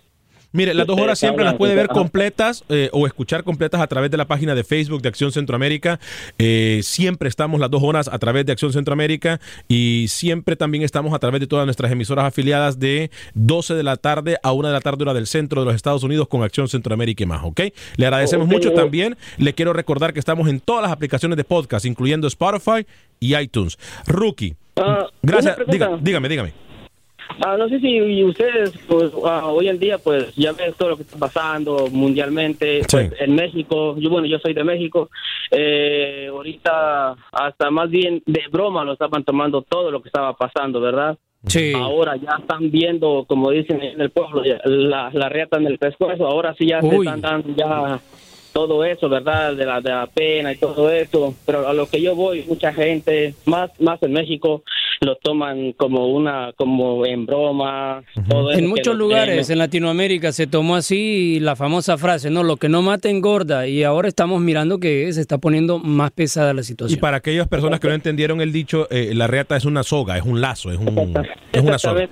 [0.52, 3.86] Mire, las dos Ustedes horas siempre las puede ver completas eh, o escuchar completas a
[3.86, 6.00] través de la página de Facebook de Acción Centroamérica.
[6.38, 11.12] Eh, siempre estamos las dos horas a través de Acción Centroamérica y siempre también estamos
[11.12, 14.72] a través de todas nuestras emisoras afiliadas de 12 de la tarde a 1 de
[14.72, 17.60] la tarde hora del centro de los Estados Unidos con Acción Centroamérica y más, ¿ok?
[17.96, 18.74] Le agradecemos mucho eh.
[18.74, 19.16] también.
[19.36, 22.86] Le quiero recordar que estamos en todas las aplicaciones de podcast, incluyendo Spotify
[23.20, 23.78] y iTunes.
[24.06, 24.56] Rookie.
[25.22, 25.44] Gracias.
[25.44, 25.88] una pregunta.
[25.90, 26.67] Diga- dígame, dígame.
[27.40, 30.96] Ah, no sé si ustedes, pues, ah, hoy en día, pues, ya ven todo lo
[30.96, 32.82] que está pasando mundialmente.
[32.90, 35.10] Pues, en México, yo, bueno, yo soy de México.
[35.50, 40.80] Eh, ahorita, hasta más bien de broma lo estaban tomando todo lo que estaba pasando,
[40.80, 41.16] ¿verdad?
[41.46, 41.72] Sí.
[41.74, 46.26] Ahora ya están viendo, como dicen en el pueblo, la, la riata en el pescuezo.
[46.26, 48.00] Ahora sí ya se están dando ya
[48.52, 49.54] todo eso, ¿verdad?
[49.54, 51.34] De la, de la pena y todo eso.
[51.46, 54.62] Pero a lo que yo voy, mucha gente, más, más en México,
[55.00, 58.02] lo toman como una, como en broma.
[58.28, 62.56] todo eso En muchos lugares en Latinoamérica se tomó así la famosa frase, no, lo
[62.56, 66.60] que no mata engorda, y ahora estamos mirando que se está poniendo más pesada la
[66.62, 67.00] Y situación.
[67.00, 70.24] para aquellas personas que no entendieron el dicho, eh, la reata es una soga, es
[70.24, 71.14] un lazo, es, un,
[71.52, 72.08] es una soga.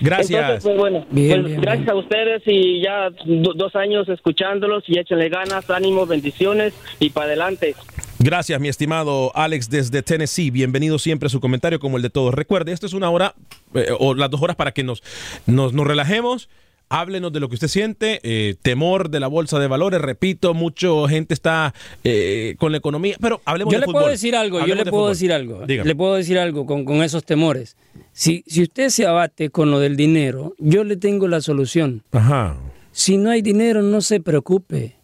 [0.00, 0.40] Gracias.
[0.40, 4.84] Entonces, pues, bueno, Bien, pues, bien, gracias a ustedes y ya do- dos años escuchándolos
[4.88, 7.74] y échenle ganas, ánimo, bendiciones y para adelante.
[8.18, 10.50] Gracias, mi estimado Alex desde Tennessee.
[10.50, 12.34] Bienvenido siempre a su comentario como el de todos.
[12.34, 13.34] Recuerde, esto es una hora
[13.74, 15.02] eh, o las dos horas para que nos,
[15.46, 16.48] nos, nos relajemos.
[16.88, 20.00] Háblenos de lo que usted siente, eh, temor de la bolsa de valores.
[20.00, 21.74] Repito, mucha gente está
[22.04, 24.00] eh, con la economía, pero hablemos Yo de le fútbol.
[24.02, 25.08] puedo decir algo, yo le puedo fútbol.
[25.10, 25.66] decir algo.
[25.66, 25.88] Dígame.
[25.88, 27.76] Le puedo decir algo con, con esos temores.
[28.12, 32.04] Si, si usted se abate con lo del dinero, yo le tengo la solución.
[32.12, 32.56] Ajá.
[32.92, 34.96] Si no hay dinero, no se preocupe.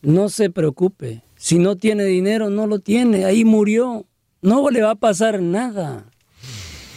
[0.00, 1.20] No se preocupe.
[1.44, 3.26] Si no tiene dinero, no lo tiene.
[3.26, 4.06] Ahí murió.
[4.40, 6.06] No le va a pasar nada.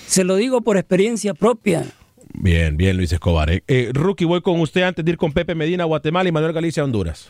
[0.08, 1.84] Se lo digo por experiencia propia.
[2.34, 3.50] Bien, bien, Luis Escobar.
[3.50, 6.54] Eh, Eh, Rookie, voy con usted antes de ir con Pepe Medina, Guatemala y Manuel
[6.54, 7.30] Galicia, Honduras.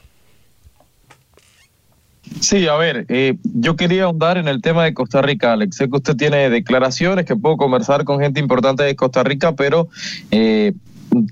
[2.39, 5.75] Sí, a ver, eh, yo quería ahondar en el tema de Costa Rica, Alex.
[5.75, 9.89] Sé que usted tiene declaraciones, que puedo conversar con gente importante de Costa Rica, pero
[10.29, 10.73] eh,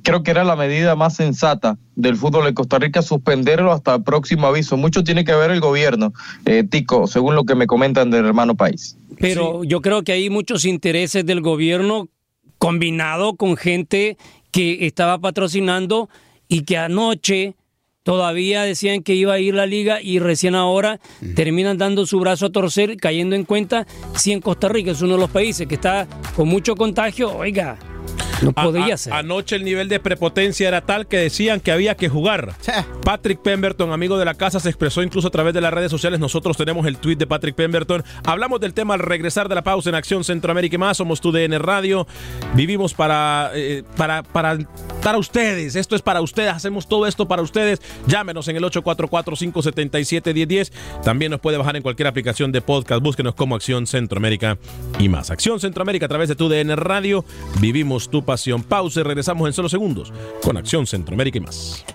[0.04, 4.48] creo que era la medida más sensata del fútbol de Costa Rica suspenderlo hasta próximo
[4.48, 4.78] aviso.
[4.78, 6.14] Mucho tiene que ver el gobierno,
[6.46, 8.98] eh, Tico, según lo que me comentan del hermano país.
[9.20, 12.10] Pero yo creo que hay muchos intereses del gobierno
[12.58, 14.18] combinado con gente
[14.52, 16.10] que estaba patrocinando
[16.48, 17.56] y que anoche
[18.04, 21.00] todavía decían que iba a ir la liga y recién ahora
[21.36, 25.14] terminan dando su brazo a torcer, cayendo en cuenta si en Costa Rica es uno
[25.16, 27.80] de los países que está con mucho contagio, oiga,
[28.42, 29.14] no podía ser.
[29.14, 32.54] Anoche el nivel de prepotencia era tal que decían que había que jugar.
[33.04, 36.20] Patrick Pemberton, amigo de la casa, se expresó incluso a través de las redes sociales.
[36.20, 38.04] Nosotros tenemos el tweet de Patrick Pemberton.
[38.26, 40.98] Hablamos del tema al regresar de la pausa en Acción Centroamérica y más.
[40.98, 42.08] Somos tu DN Radio.
[42.54, 44.58] Vivimos para, eh, para, para,
[45.02, 45.76] para ustedes.
[45.76, 46.54] Esto es para ustedes.
[46.54, 47.82] Hacemos todo esto para ustedes.
[48.08, 50.72] Llámenos en el 844-577-1010.
[51.04, 53.02] También nos puede bajar en cualquier aplicación de podcast.
[53.02, 54.58] Búsquenos como Acción Centroamérica
[55.00, 55.32] y más.
[55.32, 57.26] Acción Centroamérica a través de tu DN Radio.
[57.60, 58.25] Vivimos tu
[58.64, 60.12] Pausa y regresamos en solo segundos
[60.44, 61.86] con Acción Centroamérica y más.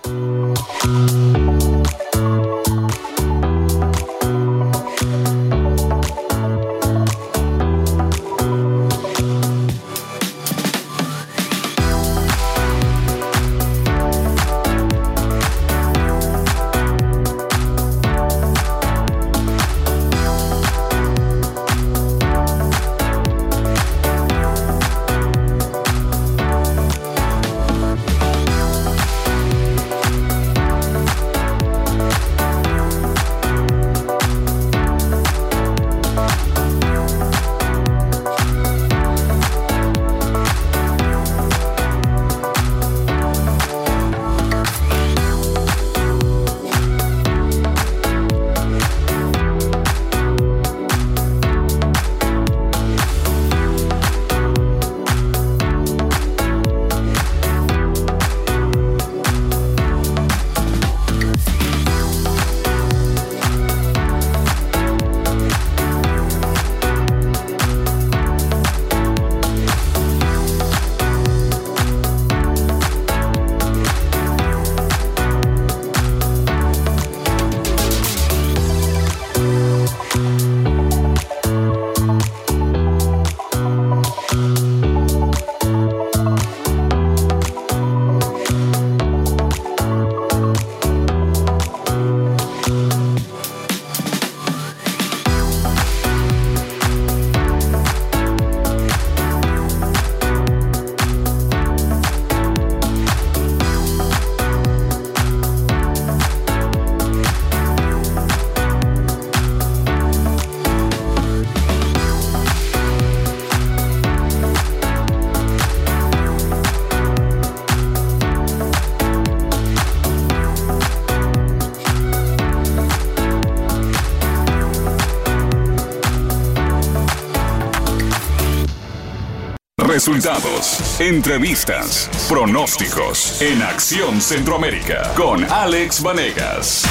[130.00, 136.86] Resultados, entrevistas, pronósticos en Acción Centroamérica con Alex Vanegas.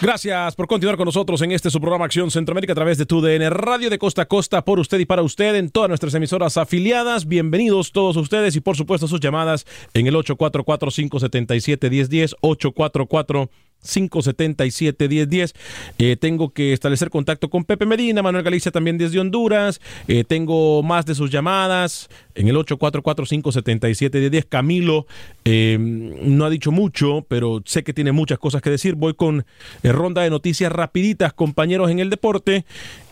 [0.00, 3.20] Gracias por continuar con nosotros en este su programa Acción Centroamérica a través de tu
[3.20, 6.56] DN Radio de Costa a Costa por usted y para usted en todas nuestras emisoras
[6.56, 7.28] afiliadas.
[7.28, 13.48] Bienvenidos todos ustedes y por supuesto sus llamadas en el 844-577-1010, 844
[13.84, 15.54] 577-1010.
[15.98, 19.80] Eh, tengo que establecer contacto con Pepe Medina, Manuel Galicia también desde Honduras.
[20.08, 24.46] Eh, tengo más de sus llamadas en el 844-577-1010.
[24.48, 25.06] Camilo
[25.44, 28.94] eh, no ha dicho mucho, pero sé que tiene muchas cosas que decir.
[28.94, 29.44] Voy con
[29.82, 32.64] ronda de noticias rapiditas, compañeros en el deporte.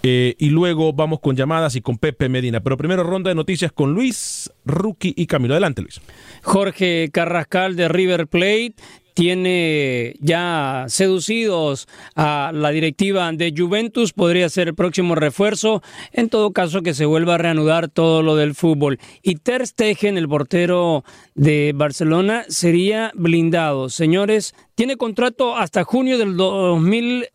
[0.02, 2.60] y luego vamos con llamadas y con Pepe Medina.
[2.60, 5.54] Pero primero ronda de noticias con Luis, Rookie y Camilo.
[5.54, 6.00] Adelante, Luis.
[6.42, 8.74] Jorge Carrascal de River Plate
[9.14, 16.52] tiene ya seducidos a la directiva de Juventus, podría ser el próximo refuerzo, en todo
[16.52, 18.98] caso que se vuelva a reanudar todo lo del fútbol.
[19.22, 23.88] Y Ter Stegen, el portero de Barcelona, sería blindado.
[23.88, 27.26] Señores, tiene contrato hasta junio del 2000,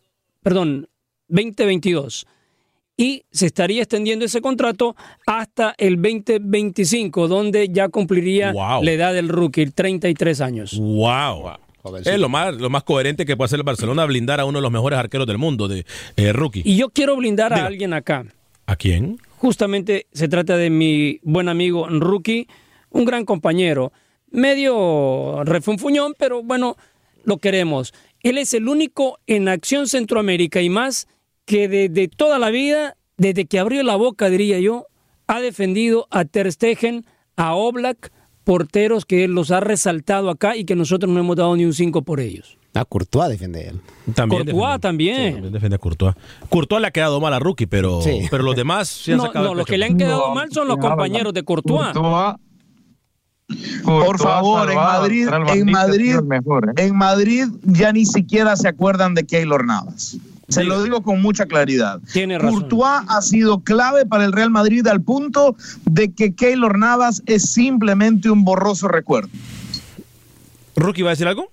[0.42, 0.88] perdón,
[1.28, 2.26] 2022
[3.00, 8.82] y se estaría extendiendo ese contrato hasta el 2025, donde ya cumpliría Wow.
[8.82, 10.76] la edad del rookie, 33 años.
[10.76, 11.52] Wow.
[12.04, 14.62] Es lo más, lo más coherente que puede hacer el Barcelona blindar a uno de
[14.62, 15.84] los mejores arqueros del mundo, de
[16.16, 16.62] eh, rookie.
[16.64, 18.24] Y yo quiero blindar a alguien acá.
[18.66, 19.18] ¿A quién?
[19.38, 22.48] Justamente se trata de mi buen amigo Rookie,
[22.90, 23.92] un gran compañero,
[24.30, 26.76] medio refunfuñón, pero bueno,
[27.24, 27.94] lo queremos.
[28.22, 31.08] Él es el único en Acción Centroamérica y más
[31.44, 34.86] que desde toda la vida, desde que abrió la boca, diría yo,
[35.26, 38.12] ha defendido a Ter Stegen, a Oblak,
[38.48, 41.74] porteros que él los ha resaltado acá y que nosotros no hemos dado ni un
[41.74, 42.56] 5 por ellos.
[42.72, 43.80] A Courtois defiende él.
[44.14, 45.16] También Courtois defiende- también.
[45.26, 46.14] sí, también defiende a Courtois.
[46.48, 48.22] Courtois le ha quedado mal a Rookie, pero, Sí.
[48.30, 50.48] pero los demás sí han No, sacado no, los que le han quedado No, mal
[50.50, 51.88] son los compañeros de Courtois.
[51.92, 52.36] Courtois-
[53.84, 56.84] Por Courtois favor, en salvado, Madrid, en Madrid mejor, ¿eh?
[56.86, 60.16] en Madrid ya ni siquiera se acuerdan de Keylor Navas.
[60.48, 60.76] Se Diga.
[60.76, 62.00] lo digo con mucha claridad.
[62.12, 62.60] Tiene razón.
[62.60, 67.52] Courtois ha sido clave para el Real Madrid al punto de que Keylor Navas es
[67.52, 69.28] simplemente un borroso recuerdo.
[70.76, 71.50] ¿Rookie va a decir algo?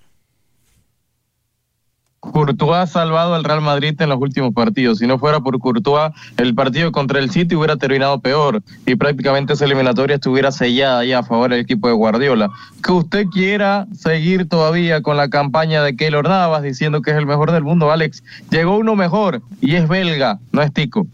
[2.32, 4.98] Courtois ha salvado al Real Madrid en los últimos partidos.
[4.98, 9.54] Si no fuera por Courtois, el partido contra el City hubiera terminado peor y prácticamente
[9.54, 12.50] esa eliminatoria estuviera sellada ya a favor del equipo de Guardiola.
[12.82, 17.26] Que usted quiera seguir todavía con la campaña de Keylor Navas diciendo que es el
[17.26, 18.22] mejor del mundo, Alex.
[18.50, 21.06] Llegó uno mejor y es belga, no es tico.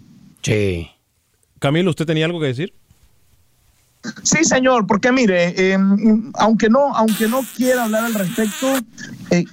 [0.43, 0.91] Sí.
[1.59, 2.75] Camilo, ¿usted tenía algo que decir?
[4.25, 5.79] Sí, señor, porque mire, eh,
[6.35, 8.67] aunque no, aunque no quiera hablar al respecto,
[9.31, 9.45] eh,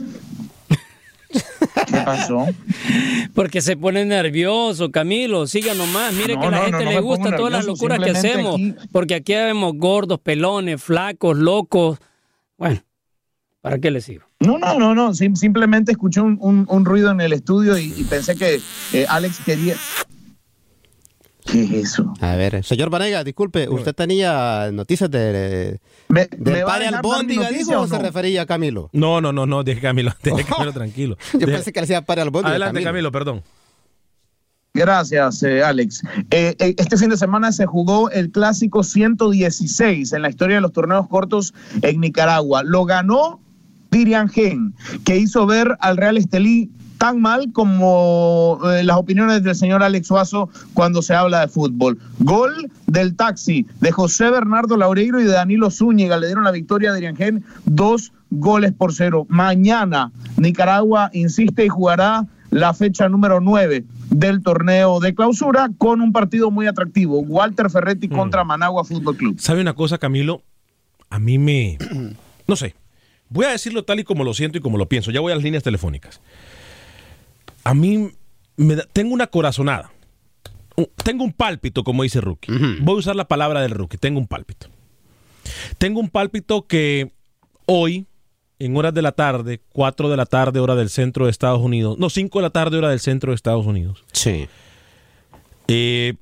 [1.31, 2.47] ¿qué pasó?
[3.35, 5.47] Porque se pone nervioso, Camilo.
[5.47, 6.13] Siga nomás.
[6.13, 8.55] Mire No, que a la no, gente no, le gusta todas las locuras que hacemos.
[8.55, 11.99] aquí- Porque aquí vemos gordos, pelones, flacos, locos.
[12.57, 12.81] Bueno,
[13.61, 14.23] ¿para qué le sigo?
[14.39, 15.13] No, no, no, no.
[15.13, 18.59] sim- simplemente escuché un, un- un ruido en el estudio y, y pensé que
[18.93, 19.75] eh, Alex quería.
[21.51, 22.13] ¿Qué es eso?
[22.21, 26.87] A ver, señor Vanega, disculpe, ¿usted tenía noticias de, ¿Me, del me va a padre
[26.87, 28.89] Albóndiga, o se refería a Camilo?
[28.93, 31.17] No, no, no, no, deje Camilo, deje Camilo tranquilo.
[31.33, 32.51] Yo Deje- pensé que le decía padre Albóndiga.
[32.51, 33.43] Adelante, Camilo, perdón.
[34.73, 36.03] Gracias, eh, Alex.
[36.29, 40.61] Eh, eh, este fin de semana se jugó el clásico 116 en la historia de
[40.61, 42.61] los torneos cortos en Nicaragua.
[42.63, 43.41] Lo ganó
[43.91, 49.55] Dirian Gen, que hizo ver al Real Estelí tan mal como eh, las opiniones del
[49.55, 51.97] señor Alex Suazo cuando se habla de fútbol.
[52.19, 56.17] Gol del taxi de José Bernardo Laureiro y de Danilo Zúñiga.
[56.17, 59.25] Le dieron la victoria a Dirian Gen, dos goles por cero.
[59.29, 66.11] Mañana Nicaragua insiste y jugará la fecha número 9 del torneo de clausura con un
[66.11, 67.19] partido muy atractivo.
[67.21, 69.39] Walter Ferretti contra Managua Fútbol Club.
[69.39, 70.43] ¿Sabe una cosa, Camilo?
[71.09, 71.77] A mí me...
[72.47, 72.73] No sé.
[73.29, 75.11] Voy a decirlo tal y como lo siento y como lo pienso.
[75.11, 76.19] Ya voy a las líneas telefónicas.
[77.69, 78.09] A mí
[78.57, 79.91] me da- tengo una corazonada.
[81.03, 82.51] Tengo un pálpito, como dice Rookie.
[82.81, 83.97] Voy a usar la palabra del Rookie.
[83.97, 84.67] Tengo un pálpito.
[85.77, 87.11] Tengo un pálpito que
[87.65, 88.07] hoy,
[88.59, 91.97] en horas de la tarde, 4 de la tarde, hora del centro de Estados Unidos,
[91.99, 94.47] no, 5 de la tarde, hora del centro de Estados Unidos, Sí.
[95.67, 96.15] eh,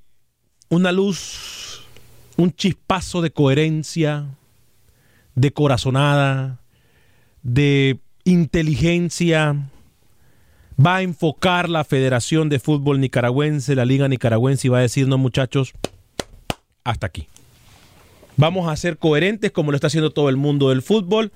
[0.69, 1.83] una luz,
[2.35, 4.25] un chispazo de coherencia,
[5.35, 6.59] de corazonada,
[7.43, 9.55] de inteligencia,
[10.83, 15.07] va a enfocar la Federación de Fútbol Nicaragüense, la Liga Nicaragüense, y va a decir,
[15.07, 15.73] no muchachos,
[16.83, 17.27] hasta aquí.
[18.35, 21.31] Vamos a ser coherentes como lo está haciendo todo el mundo del fútbol.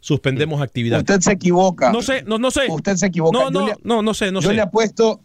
[0.00, 1.00] Suspendemos actividad.
[1.00, 1.92] Usted se equivoca.
[1.92, 2.62] No sé, no, no sé.
[2.68, 3.36] Usted se equivoca.
[3.36, 4.54] No, Yo no, le- no, no sé, no yo sé.
[4.54, 5.20] le apuesto,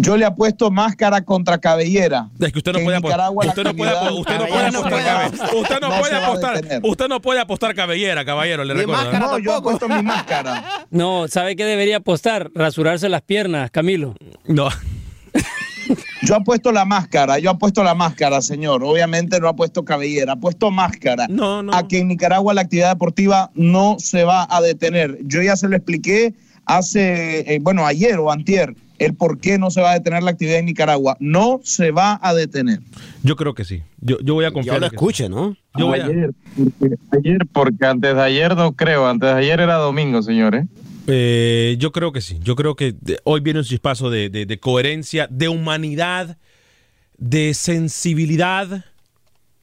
[0.00, 2.28] yo le apuesto máscara contra cabellera.
[2.40, 3.30] Es que usted no que puede apostar.
[3.48, 4.90] Usted no puede, actividad- usted no puede Cabellera no apostar.
[4.90, 5.54] puede cabe- apostar.
[5.56, 6.80] Usted no No puede apostar.
[6.82, 8.64] Usted no puede apostar cabellera, caballero.
[8.64, 9.02] Le recuerdo.
[9.02, 10.64] máscara No, yo apuesto mi máscara.
[10.90, 12.50] No, ¿sabe qué debería apostar?
[12.54, 14.14] Rasurarse las piernas, Camilo.
[14.46, 14.68] No.
[16.22, 18.84] Yo apuesto la máscara, yo apuesto la máscara, señor.
[18.84, 21.26] Obviamente no apuesto cabellera, apuesto máscara.
[21.28, 21.72] No, no.
[21.74, 25.18] A que en Nicaragua la actividad deportiva no se va a detener.
[25.22, 26.34] Yo ya se lo expliqué
[26.66, 30.30] hace, eh, bueno, ayer o antier, el por qué no se va a detener la
[30.30, 31.16] actividad en Nicaragua.
[31.20, 32.80] No se va a detener.
[33.24, 33.82] Yo creo que sí.
[34.00, 34.78] Yo, yo voy a Yo confiar.
[34.78, 34.96] lo en que sí.
[34.96, 35.56] escuche, ¿no?
[35.76, 39.58] Yo voy a- ayer, porque, ayer, porque antes de ayer no creo, antes de ayer
[39.60, 40.66] era domingo, señores.
[41.06, 42.38] Eh, yo creo que sí.
[42.42, 46.36] Yo creo que de- hoy viene un chispazo de, de- de coherencia, de humanidad,
[47.18, 48.84] de sensibilidad.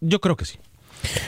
[0.01, 0.57] Yo creo que sí.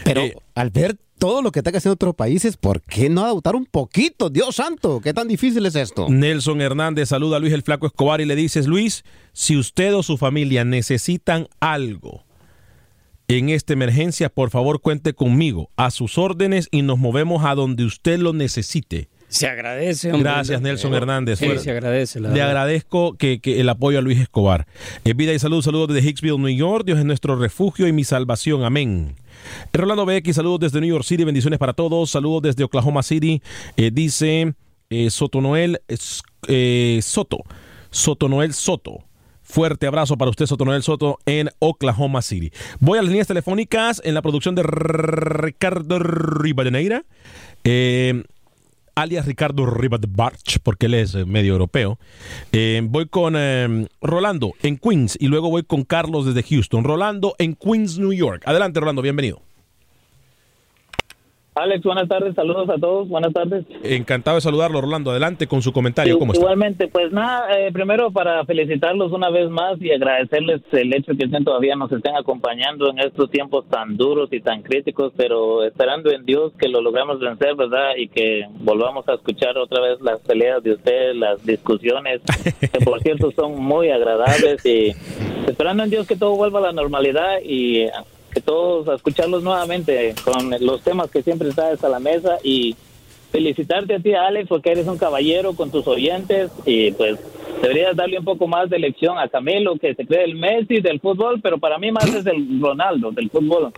[0.03, 3.55] Pero Eh, al ver todo lo que está haciendo otros países, ¿por qué no adoptar
[3.55, 4.29] un poquito?
[4.29, 6.07] Dios santo, ¿qué tan difícil es esto?
[6.09, 9.03] Nelson Hernández saluda a Luis el Flaco Escobar y le dices, Luis,
[9.33, 12.23] si usted o su familia necesitan algo
[13.27, 17.83] en esta emergencia, por favor cuente conmigo, a sus órdenes y nos movemos a donde
[17.85, 19.09] usted lo necesite.
[19.27, 20.23] Se agradece, hombre.
[20.31, 21.37] Gracias, Nelson Hernández.
[21.37, 22.19] Sí, se agradece.
[22.19, 22.47] La Le verdad.
[22.47, 24.65] agradezco que, que el apoyo a Luis Escobar.
[25.05, 26.83] En vida y salud, saludos desde Hicksville, New York.
[26.87, 28.63] Dios es nuestro refugio y mi salvación.
[28.63, 29.13] Amén.
[29.73, 31.23] Rolando BX, saludos desde New York City.
[31.23, 32.09] Bendiciones para todos.
[32.09, 33.41] Saludos desde Oklahoma City.
[33.77, 34.53] Eh, dice
[34.89, 35.81] eh, Soto Noel
[36.47, 37.39] eh, Soto.
[37.91, 39.03] Soto Noel Soto.
[39.41, 42.51] Fuerte abrazo para usted, Soto Noel Soto, en Oklahoma City.
[42.79, 47.03] Voy a las líneas telefónicas en la producción de Ricardo Rivadeneira.
[47.63, 48.23] Eh,
[49.01, 51.99] alias Ricardo Rivas Barch, porque él es eh, medio europeo.
[52.51, 56.83] Eh, voy con eh, Rolando en Queens y luego voy con Carlos desde Houston.
[56.83, 58.43] Rolando en Queens, New York.
[58.45, 59.48] Adelante, Rolando, bienvenido.
[61.59, 63.65] Alex, buenas tardes, saludos a todos, buenas tardes.
[63.83, 65.11] Encantado de saludarlo, Rolando.
[65.11, 66.17] Adelante con su comentario.
[66.17, 66.41] ¿Cómo está?
[66.41, 71.25] Igualmente, pues nada, eh, primero para felicitarlos una vez más y agradecerles el hecho que
[71.25, 76.11] estén todavía nos estén acompañando en estos tiempos tan duros y tan críticos, pero esperando
[76.11, 77.91] en Dios que lo logramos vencer, ¿verdad?
[77.97, 82.21] Y que volvamos a escuchar otra vez las peleas de ustedes, las discusiones,
[82.71, 84.93] que por cierto son muy agradables y
[85.45, 87.85] esperando en Dios que todo vuelva a la normalidad y
[88.29, 92.75] que todos a escucharlos nuevamente con los temas que siempre traes a la mesa y
[93.31, 97.19] felicitarte a ti, Alex, porque eres un caballero con tus oyentes y pues
[97.61, 100.99] deberías darle un poco más de lección a Camilo, que se cree el Messi del
[100.99, 103.71] fútbol, pero para mí más es el Ronaldo del fútbol.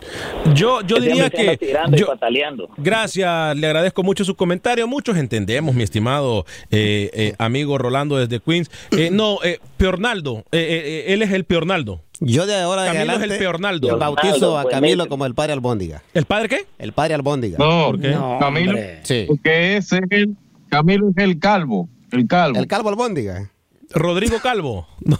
[0.54, 1.56] Yo, yo diría que...
[1.58, 2.70] tirando y yo- pataleando.
[2.78, 4.86] Gracias, le agradezco mucho su comentario.
[4.88, 8.70] Muchos entendemos, mi estimado eh, eh, amigo Rolando desde Queens.
[8.96, 12.00] Eh, no, eh, Peornaldo, eh, eh, él es el Peornaldo.
[12.24, 15.52] Yo de ahora en Camilo adelante es el bautizo a pues, Camilo como el padre
[15.52, 16.02] Albóndiga.
[16.14, 16.66] ¿El padre qué?
[16.78, 17.58] El padre Albóndiga.
[17.58, 18.16] No, ¿Por qué?
[18.40, 19.24] Camilo, Sí.
[19.28, 20.36] porque ese es el,
[20.68, 22.58] Camilo es el calvo, el calvo.
[22.58, 23.50] El calvo Albóndiga.
[23.94, 24.86] Rodrigo Calvo.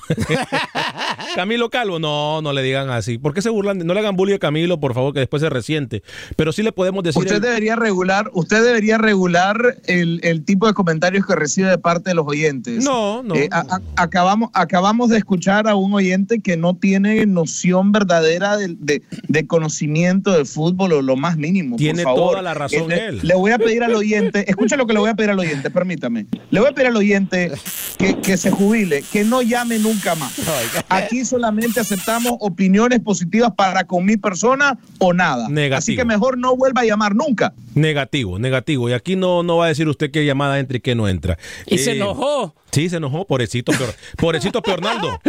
[1.34, 1.98] Camilo Calvo.
[1.98, 3.18] No, no le digan así.
[3.18, 3.78] ¿Por qué se burlan?
[3.78, 6.02] No le hagan bullying a Camilo, por favor, que después se resiente.
[6.36, 7.20] Pero sí le podemos decir...
[7.20, 11.78] Usted el- debería regular, usted debería regular el, el tipo de comentarios que recibe de
[11.78, 12.84] parte de los oyentes.
[12.84, 13.34] No, no.
[13.34, 18.56] Eh, a- a- acabamos, acabamos de escuchar a un oyente que no tiene noción verdadera
[18.56, 21.70] de, de- de conocimiento de fútbol o lo más mínimo.
[21.72, 22.30] por Tiene favor.
[22.32, 23.20] toda la razón Eh, le, él.
[23.22, 25.70] Le voy a pedir al oyente, escucha lo que le voy a pedir al oyente,
[25.70, 26.26] permítame.
[26.50, 27.52] Le voy a pedir al oyente
[27.98, 30.32] que, que se jubile, que no llame nunca más.
[30.88, 35.48] Aquí solamente aceptamos opiniones positivas para con mi persona o nada.
[35.48, 35.78] Negativo.
[35.78, 37.52] Así que mejor no vuelva a llamar nunca.
[37.74, 38.88] Negativo, negativo.
[38.88, 41.38] Y aquí no, no va a decir usted qué llamada entra y qué no entra.
[41.66, 42.54] Y se Eh, enojó.
[42.70, 43.26] Sí, se enojó.
[43.26, 45.20] Pobrecito, peor, pobrecito Peornaldo.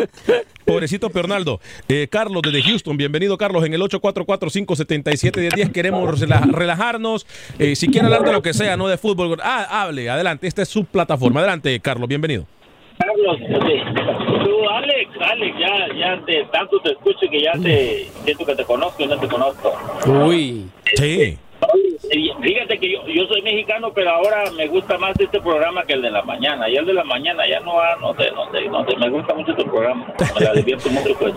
[0.65, 1.59] Pobrecito Peornaldo.
[1.89, 3.65] Eh, Carlos desde Houston, bienvenido Carlos.
[3.65, 7.25] En el 844-577-1010 queremos rela- relajarnos.
[7.59, 9.37] Eh, si quiere hablar de lo que sea, no de fútbol.
[9.43, 10.47] Ah, hable, adelante.
[10.47, 11.39] Esta es su plataforma.
[11.41, 12.47] Adelante, Carlos, bienvenido.
[13.05, 14.45] Carlos, sí.
[14.45, 18.63] tú, Alex, Alex, ya, ya te, tanto te escucho que ya te siento que te
[18.63, 19.73] conozco y no te conozco.
[20.07, 20.69] Uy.
[20.95, 21.37] Sí.
[22.41, 26.01] Fíjate que yo, yo soy mexicano, pero ahora me gusta más este programa que el
[26.01, 26.69] de la mañana.
[26.69, 28.95] Y el de la mañana ya no va, no sé, no sé, no sé.
[28.97, 30.13] Me gusta mucho este programa.
[30.39, 31.33] Me la divierto mucho, pues.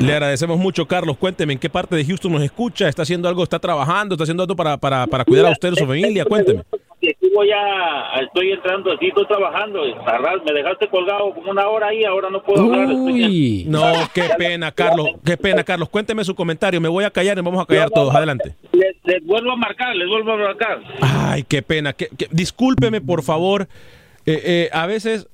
[0.00, 1.16] Le agradecemos mucho, Carlos.
[1.16, 2.88] Cuénteme en qué parte de Houston nos escucha.
[2.88, 3.42] ¿Está haciendo algo?
[3.42, 4.14] ¿Está trabajando?
[4.14, 6.24] ¿Está haciendo algo para, para, para cuidar a usted y su familia?
[6.24, 6.62] Cuénteme.
[7.00, 9.82] Y aquí voy a, estoy entrando, aquí estoy trabajando.
[10.46, 12.88] Me dejaste colgado como una hora ahí, ahora no puedo hablar.
[12.90, 13.82] estoy- No,
[14.14, 15.08] qué pena, Carlos.
[15.24, 15.88] Qué pena, Carlos.
[15.90, 16.80] Cuénteme su comentario.
[16.80, 18.14] Me voy a callar y vamos a callar todos.
[18.14, 18.54] Adelante.
[18.72, 20.80] Les, les vuelvo a marcar, les vuelvo a marcar.
[21.00, 21.92] Ay, qué pena.
[21.92, 23.68] Qué- Discúlpeme, por favor.
[24.26, 25.26] Eh, eh, a veces.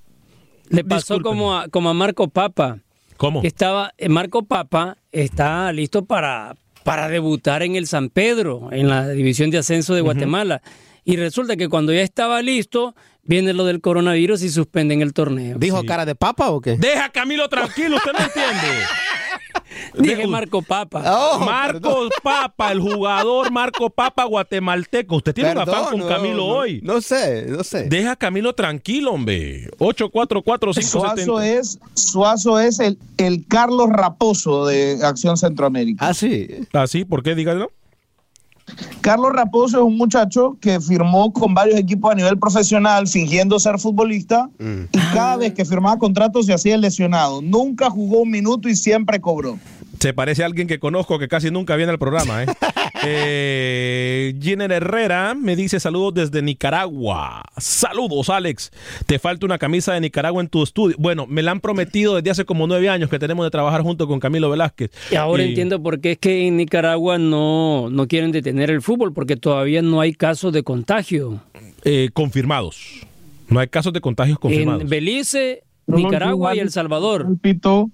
[0.69, 2.79] Le pasó como a, como a Marco Papa.
[3.17, 3.43] ¿Cómo?
[3.43, 8.89] Que estaba, eh, Marco Papa está listo para, para debutar en el San Pedro, en
[8.89, 10.63] la división de ascenso de Guatemala.
[11.05, 15.59] Y resulta que cuando ya estaba listo, viene lo del coronavirus y suspenden el torneo.
[15.59, 16.77] ¿Dijo cara de papa o qué?
[16.77, 18.85] Deja a Camilo tranquilo, usted no entiende.
[19.99, 21.03] Dije Marco Papa.
[21.07, 25.17] Oh, Marco Papa, el jugador Marco Papa guatemalteco.
[25.17, 26.81] Usted tiene un afán con no, Camilo no, hoy.
[26.83, 27.85] No sé, no sé.
[27.85, 29.69] Deja a Camilo tranquilo, hombre.
[29.79, 36.09] 844 Suazo es, Suazo es el, el Carlos Raposo de Acción Centroamérica.
[36.09, 36.49] Ah, sí.
[36.73, 37.05] ¿Ah, sí?
[37.05, 37.35] ¿Por qué?
[37.35, 37.71] Díganlo.
[39.01, 43.79] Carlos Raposo es un muchacho que firmó con varios equipos a nivel profesional fingiendo ser
[43.79, 47.41] futbolista y cada vez que firmaba contratos se hacía lesionado.
[47.43, 49.59] Nunca jugó un minuto y siempre cobró.
[50.01, 52.47] Se parece a alguien que conozco que casi nunca viene al programa, ¿eh?
[53.05, 57.43] eh Jenner Herrera me dice saludos desde Nicaragua.
[57.57, 58.71] Saludos, Alex.
[59.07, 60.97] Te falta una camisa de Nicaragua en tu estudio.
[60.99, 64.07] Bueno, me la han prometido desde hace como nueve años que tenemos de trabajar junto
[64.07, 64.91] con Camilo Velázquez.
[65.11, 68.83] Y ahora Y- entiendo por qué es que en Nicaragua no, no quieren detener el
[68.83, 71.41] fútbol, porque todavía no hay casos de contagio.
[71.85, 73.01] eh, confirmados.
[73.49, 74.83] No hay casos de contagios confirmados.
[74.83, 77.25] En Belice, Nicaragua y El Salvador.
[77.25, 77.91] Pálpito,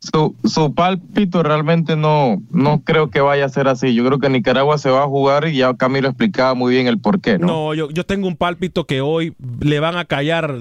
[0.00, 3.94] su, su pálpito realmente no, no creo que vaya a ser así.
[3.94, 6.98] Yo creo que Nicaragua se va a jugar y ya Camilo explicaba muy bien el
[6.98, 7.46] por qué, ¿no?
[7.46, 10.54] No, yo, yo tengo un pálpito que hoy le van a callar,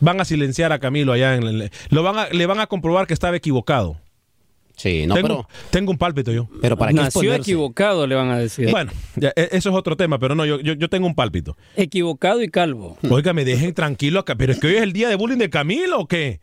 [0.00, 3.06] van a silenciar a Camilo allá en el, lo van a, le van a comprobar
[3.06, 3.96] que estaba equivocado.
[4.76, 6.48] Sí, no, tengo, pero, tengo un pálpito yo.
[6.62, 7.50] pero para qué Nació exponerse?
[7.50, 8.70] equivocado, le van a decir.
[8.70, 11.56] Bueno, ya, e- eso es otro tema, pero no, yo, yo, yo tengo un pálpito.
[11.74, 12.96] Equivocado y calvo.
[13.10, 15.50] Oiga, me dejen tranquilo acá, pero es que hoy es el día de bullying de
[15.50, 16.38] Camilo o qué?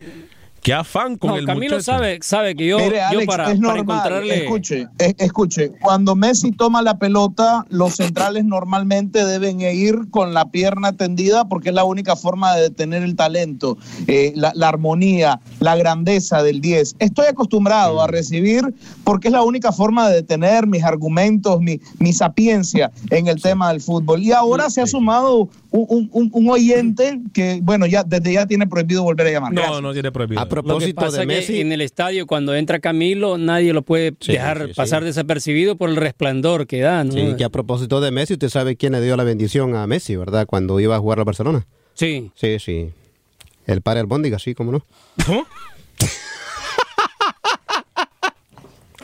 [0.66, 1.84] Qué afán con No, el Camilo muchacho.
[1.92, 3.80] sabe, sabe que yo, Mire, yo Alex, para, es para normal.
[3.82, 4.44] encontrarle...
[4.46, 5.72] Escuche, eh, escuche.
[5.80, 11.70] Cuando Messi toma la pelota, los centrales normalmente deben ir con la pierna tendida porque
[11.70, 16.62] es la única forma de detener el talento, eh, la, la armonía, la grandeza del
[16.62, 16.96] 10.
[16.98, 22.12] Estoy acostumbrado a recibir porque es la única forma de detener mis argumentos, mi, mi
[22.12, 24.24] sapiencia en el tema del fútbol.
[24.24, 28.66] Y ahora se ha sumado un, un- un oyente que, bueno, ya desde ya tiene
[28.66, 29.54] prohibido volver a llamar.
[29.54, 30.42] No, no tiene prohibido.
[30.60, 33.74] A Lo que propósito pasa de que Messi, en el estadio cuando entra Camilo nadie
[33.74, 34.74] lo puede Sí, dejar sí, sí.
[34.74, 37.12] pasar desapercibido por el resplandor que da, ¿no?
[37.12, 40.16] sí, que a propósito de Messi, usted sabe quién le dio la bendición a Messi,
[40.16, 40.46] ¿verdad?
[40.48, 41.66] Cuando iba a jugar a Barcelona.
[41.94, 42.32] Sí.
[42.36, 42.90] Sí, sí.
[43.68, 44.86] El padre Albóndiga, sí, cómo no.
[45.26, 45.46] ¿Cómo?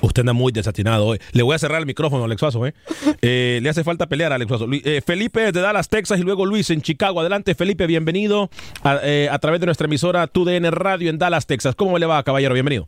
[0.01, 1.19] Usted anda muy desatinado hoy.
[1.33, 2.73] Le voy a cerrar el micrófono, Alex Suazo, ¿eh?
[3.21, 4.67] Eh, le hace falta pelear, Alex Suazo.
[4.71, 7.19] Eh, Felipe de Dallas, Texas, y luego Luis en Chicago.
[7.19, 8.49] Adelante, Felipe, bienvenido
[8.83, 11.75] a, eh, a través de nuestra emisora TUDN Radio en Dallas, Texas.
[11.75, 12.53] ¿Cómo le va, caballero?
[12.53, 12.87] Bienvenido.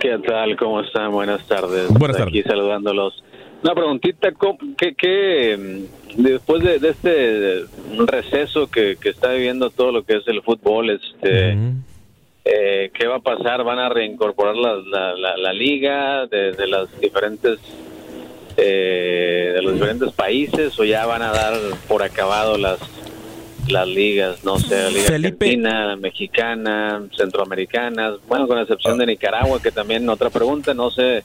[0.00, 0.56] ¿Qué tal?
[0.56, 1.10] ¿Cómo están?
[1.12, 1.88] Buenas tardes.
[1.88, 3.22] Buenas Aquí saludándolos.
[3.62, 5.56] Una preguntita, ¿cómo- ¿qué, qué,
[6.16, 7.64] mm, después de, de este
[8.06, 11.56] receso que, que está viviendo todo lo que es el fútbol, este,
[12.44, 13.64] eh, ¿qué va a pasar?
[13.64, 17.58] ¿Van a reincorporar la, la, la, la liga de, de las diferentes
[18.56, 21.54] eh, de los diferentes países o ya van a dar
[21.88, 22.78] por acabado las
[23.68, 29.62] las ligas, no sé, la liga argentina, la mexicana, centroamericanas, bueno, con excepción de Nicaragua,
[29.62, 31.22] que también otra pregunta, no sé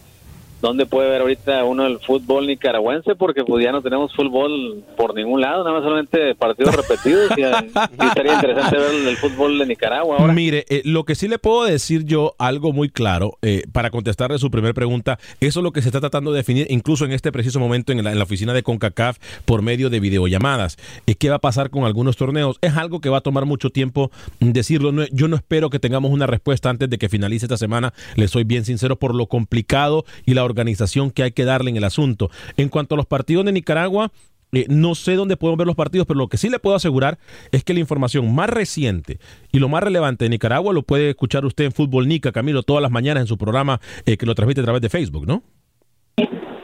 [0.62, 5.14] dónde puede ver ahorita uno el fútbol nicaragüense, porque pues ya no tenemos fútbol por
[5.16, 9.60] ningún lado, nada más solamente partidos repetidos, y, y estaría interesante ver el, el fútbol
[9.60, 10.34] de Nicaragua ahora.
[10.34, 14.38] Mire, eh, lo que sí le puedo decir yo, algo muy claro, eh, para contestarle
[14.40, 17.32] su primera pregunta, eso es lo que se está tratando de definir, incluso en este
[17.32, 20.78] preciso momento en la, en la oficina de CONCACAF por medio de videollamadas.
[21.06, 22.58] Eh, ¿Qué va a pasar con algunos torneos?
[22.62, 24.92] Es algo que va a tomar mucho tiempo decirlo.
[24.92, 28.28] No- yo no espero que tengamos una respuesta antes de que finalice esta semana, le
[28.28, 31.84] soy bien sincero, por lo complicado y la organización que hay que darle en el
[31.84, 32.30] asunto.
[32.58, 34.12] En cuanto a los partidos de Nicaragua,
[34.54, 37.20] eh, no sé dónde podemos ver los partidos, pero lo que sí le puedo asegurar
[37.52, 39.20] es que la información más reciente
[39.52, 42.82] y lo más relevante de Nicaragua lo puede escuchar usted en Fútbol Nica, Camilo, todas
[42.82, 45.44] las mañanas en su programa eh, que lo transmite a través de Facebook, ¿no?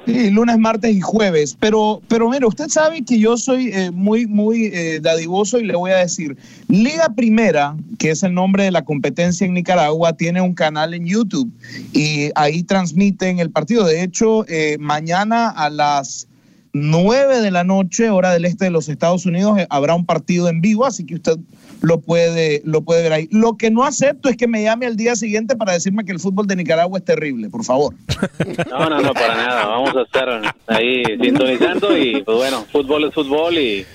[0.05, 1.55] Sí, lunes, martes y jueves.
[1.59, 5.75] Pero, pero mira, usted sabe que yo soy eh, muy, muy eh, dadivoso y le
[5.75, 6.35] voy a decir,
[6.67, 11.05] Liga Primera, que es el nombre de la competencia en Nicaragua, tiene un canal en
[11.05, 11.49] YouTube
[11.93, 13.85] y ahí transmiten el partido.
[13.85, 16.27] De hecho, eh, mañana a las
[16.73, 20.49] 9 de la noche, hora del este de los Estados Unidos, eh, habrá un partido
[20.49, 21.37] en vivo, así que usted
[21.81, 23.27] lo puede, lo puede ver ahí.
[23.31, 26.19] Lo que no acepto es que me llame al día siguiente para decirme que el
[26.19, 27.93] fútbol de Nicaragua es terrible, por favor.
[28.69, 29.67] No, no, no, para nada.
[29.67, 33.85] Vamos a estar ahí sintonizando y pues bueno, fútbol es fútbol y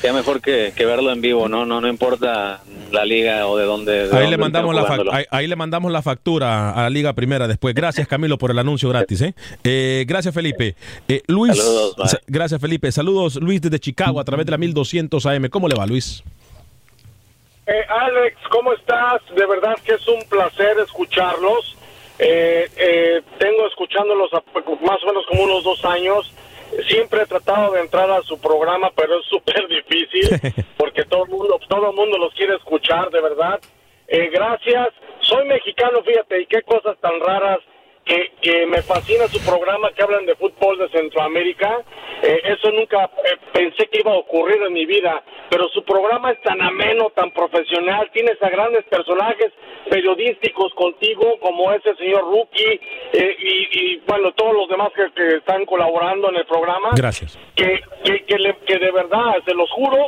[0.00, 1.66] qué mejor que, que verlo en vivo, ¿no?
[1.66, 2.62] No no importa
[2.92, 3.92] la liga o de dónde.
[3.92, 7.12] de Ahí dónde le, mandamos la ahí, ahí le mandamos la factura a la Liga
[7.12, 7.74] Primera después.
[7.74, 9.20] Gracias, Camilo, por el anuncio gratis.
[9.22, 9.34] ¿eh?
[9.64, 10.74] Eh, gracias, Felipe.
[11.08, 12.90] Eh, Luis, Saludos, gracias, Felipe.
[12.92, 15.48] Saludos, Luis, desde Chicago, a través de la 1200 AM.
[15.48, 16.22] ¿Cómo le va, Luis?
[17.66, 19.20] Eh, Alex, ¿cómo estás?
[19.34, 21.76] De verdad que es un placer escucharlos.
[22.18, 24.42] Eh, eh, tengo escuchándolos a-
[24.84, 26.32] más o menos como unos dos años.
[26.88, 31.30] Siempre he tratado de entrar a su programa, pero es súper difícil porque todo el
[31.30, 33.60] mundo, todo el mundo los quiere escuchar, de verdad.
[34.08, 34.88] Eh, gracias.
[35.20, 37.58] Soy mexicano, fíjate, y qué cosas tan raras
[38.06, 41.82] que, que me fascina su programa que hablan de fútbol de Centroamérica.
[42.22, 46.30] Eh, eso nunca eh, pensé que iba a ocurrir en mi vida, pero su programa
[46.30, 49.52] es tan ameno, tan profesional, tienes a grandes personajes
[49.90, 52.80] periodísticos contigo, como ese señor Rookie
[53.12, 57.38] eh, y, y, bueno, todos los demás que, que están colaborando en el programa Gracias.
[57.54, 57.80] que,
[58.26, 60.06] que, le- que de verdad, se los juro,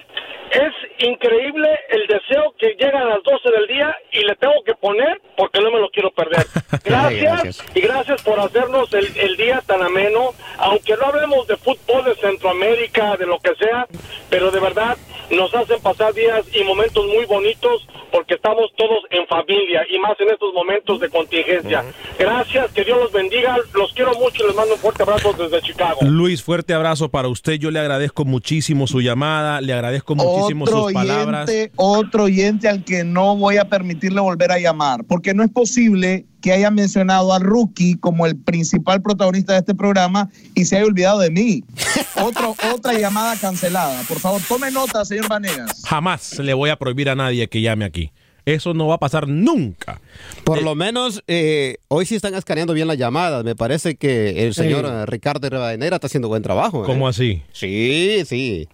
[0.50, 4.74] es increíble el deseo que llega a las 12 del día y le tengo que
[4.74, 6.44] poner porque no me lo quiero perder.
[6.84, 7.76] Gracias, Gracias.
[7.76, 12.14] y gracias por hacernos el, el día tan ameno, aunque no hablemos de fútbol de
[12.16, 13.86] Centroamérica, de lo que sea,
[14.28, 14.96] pero de verdad
[15.30, 20.18] nos hacen pasar días y momentos muy bonitos porque estamos todos en familia y más
[20.20, 21.84] en estos momentos de contingencia.
[22.18, 25.60] Gracias, que Dios los bendiga, los quiero mucho y les mando un fuerte abrazo desde
[25.60, 26.00] Chicago.
[26.02, 27.54] Luis, fuerte abrazo para usted.
[27.54, 31.48] Yo le agradezco muchísimo su llamada, le agradezco muchísimo otro sus palabras.
[31.48, 35.50] oyente, otro oyente al que no voy a permitirle volver a llamar, porque no es
[35.50, 40.76] posible que haya mencionado al rookie como el principal protagonista de este programa y se
[40.76, 41.64] haya olvidado de mí.
[42.22, 44.02] Otro, otra llamada cancelada.
[44.08, 45.82] Por favor, tome nota, señor Vanegas.
[45.86, 48.12] Jamás le voy a prohibir a nadie que llame aquí.
[48.44, 50.00] Eso no va a pasar nunca.
[50.42, 53.44] Por lo menos eh, hoy sí están escaneando bien las llamadas.
[53.44, 56.82] Me parece que el señor eh, Ricardo Rivadeneira está haciendo buen trabajo.
[56.82, 56.86] ¿eh?
[56.86, 57.42] ¿Cómo así?
[57.52, 58.68] Sí, sí.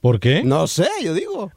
[0.00, 0.44] ¿Por qué?
[0.44, 1.50] No sé, yo digo.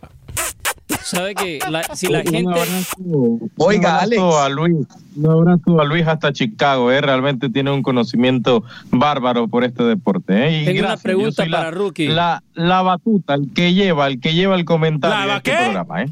[1.09, 2.51] Sabe que la- si la Un gente...
[2.51, 4.45] abrazo- Oiga, un abrazo Alex.
[4.45, 7.01] a Luis, un abrazo a Luis hasta Chicago, ¿eh?
[7.01, 10.33] realmente tiene un conocimiento bárbaro por este deporte.
[10.47, 10.61] ¿eh?
[10.61, 12.07] Y Tengo una gracias, pregunta la- para Rookie.
[12.07, 15.57] La, la batuta, el que lleva, el que lleva el comentario ¿La de este qué?
[15.57, 16.03] programa.
[16.03, 16.09] ¿eh?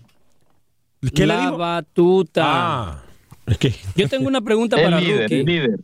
[1.14, 1.58] ¿Qué le la dijo?
[1.58, 2.42] batuta.
[2.46, 3.02] Ah,
[3.46, 5.36] es que Yo tengo una pregunta El para líder, Rookie.
[5.40, 5.80] el líder.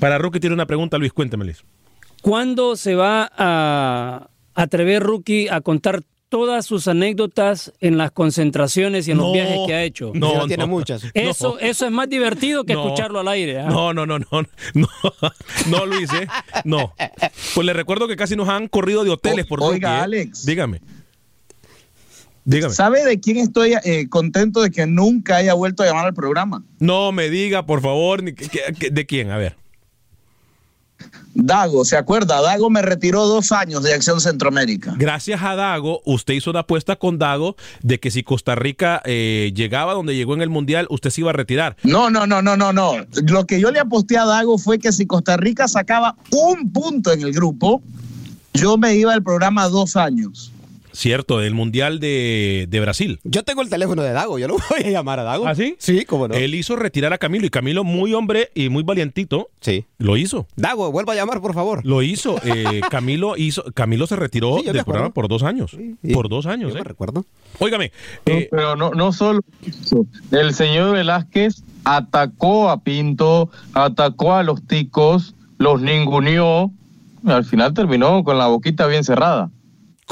[0.00, 1.62] para Rookie tiene una pregunta, Luis, cuénteme, Luis.
[2.22, 6.02] ¿Cuándo se va a atrever Rookie a contar
[6.32, 10.12] todas sus anécdotas en las concentraciones y en No, los viajes que ha hecho?
[10.14, 10.66] no, tiene no.
[10.66, 11.02] muchas.
[11.12, 12.84] Eso, eso es más divertido que No.
[12.86, 13.60] escucharlo al aire.
[13.60, 13.66] ¿ah?
[13.68, 14.26] No, no, no, no,
[14.72, 14.88] no,
[15.68, 16.26] no, Luis, ¿eh?
[16.64, 16.94] No.
[17.54, 20.00] Pues le recuerdo que casi nos han corrido de hoteles O- por oiga, ¿eh?
[20.04, 20.46] Alex.
[20.46, 20.80] Dígame.
[22.46, 22.74] Dígame.
[22.74, 26.64] ¿Sabe de quién estoy eh, contento de que nunca haya vuelto a llamar al programa?
[26.80, 29.30] No me diga, por favor, ni- que- que- ¿de quién?
[29.30, 29.56] A ver.
[31.34, 32.40] Dago, ¿se acuerda?
[32.42, 34.94] Dago me retiró dos años de Acción Centroamérica.
[34.98, 39.52] Gracias a Dago, usted hizo una apuesta con Dago de que si Costa Rica eh,
[39.54, 41.76] llegaba donde llegó en el Mundial, usted se iba a retirar.
[41.82, 42.94] No, no, no, no, no, no.
[43.26, 47.12] Lo que yo le aposté a Dago fue que si Costa Rica sacaba un punto
[47.12, 47.82] en el grupo,
[48.54, 50.52] yo me iba al programa dos años.
[50.92, 53.18] Cierto, el Mundial de, de Brasil.
[53.24, 55.46] Yo tengo el teléfono de Dago, yo lo voy a llamar a Dago.
[55.46, 55.74] ¿Ah, sí?
[55.78, 56.34] Sí, cómo no.
[56.34, 59.84] Él hizo retirar a Camilo y Camilo, muy hombre y muy valientito, Sí.
[59.98, 60.46] lo hizo.
[60.56, 61.84] Dago, vuelva a llamar, por favor.
[61.84, 62.36] Lo hizo.
[62.44, 63.64] eh, Camilo hizo.
[63.74, 65.70] Camilo se retiró Sí, del programa por dos años.
[65.70, 66.12] sí.
[66.12, 66.84] Por dos años, Yo me ¿eh?
[66.84, 67.24] recuerdo.
[67.58, 67.92] Óigame.
[68.26, 70.04] No, eh, pero no, no solo eso.
[70.30, 76.70] El señor Velázquez atacó a Pinto, atacó a los ticos, los ninguneó.
[77.24, 79.50] Al final terminó con la boquita bien cerrada.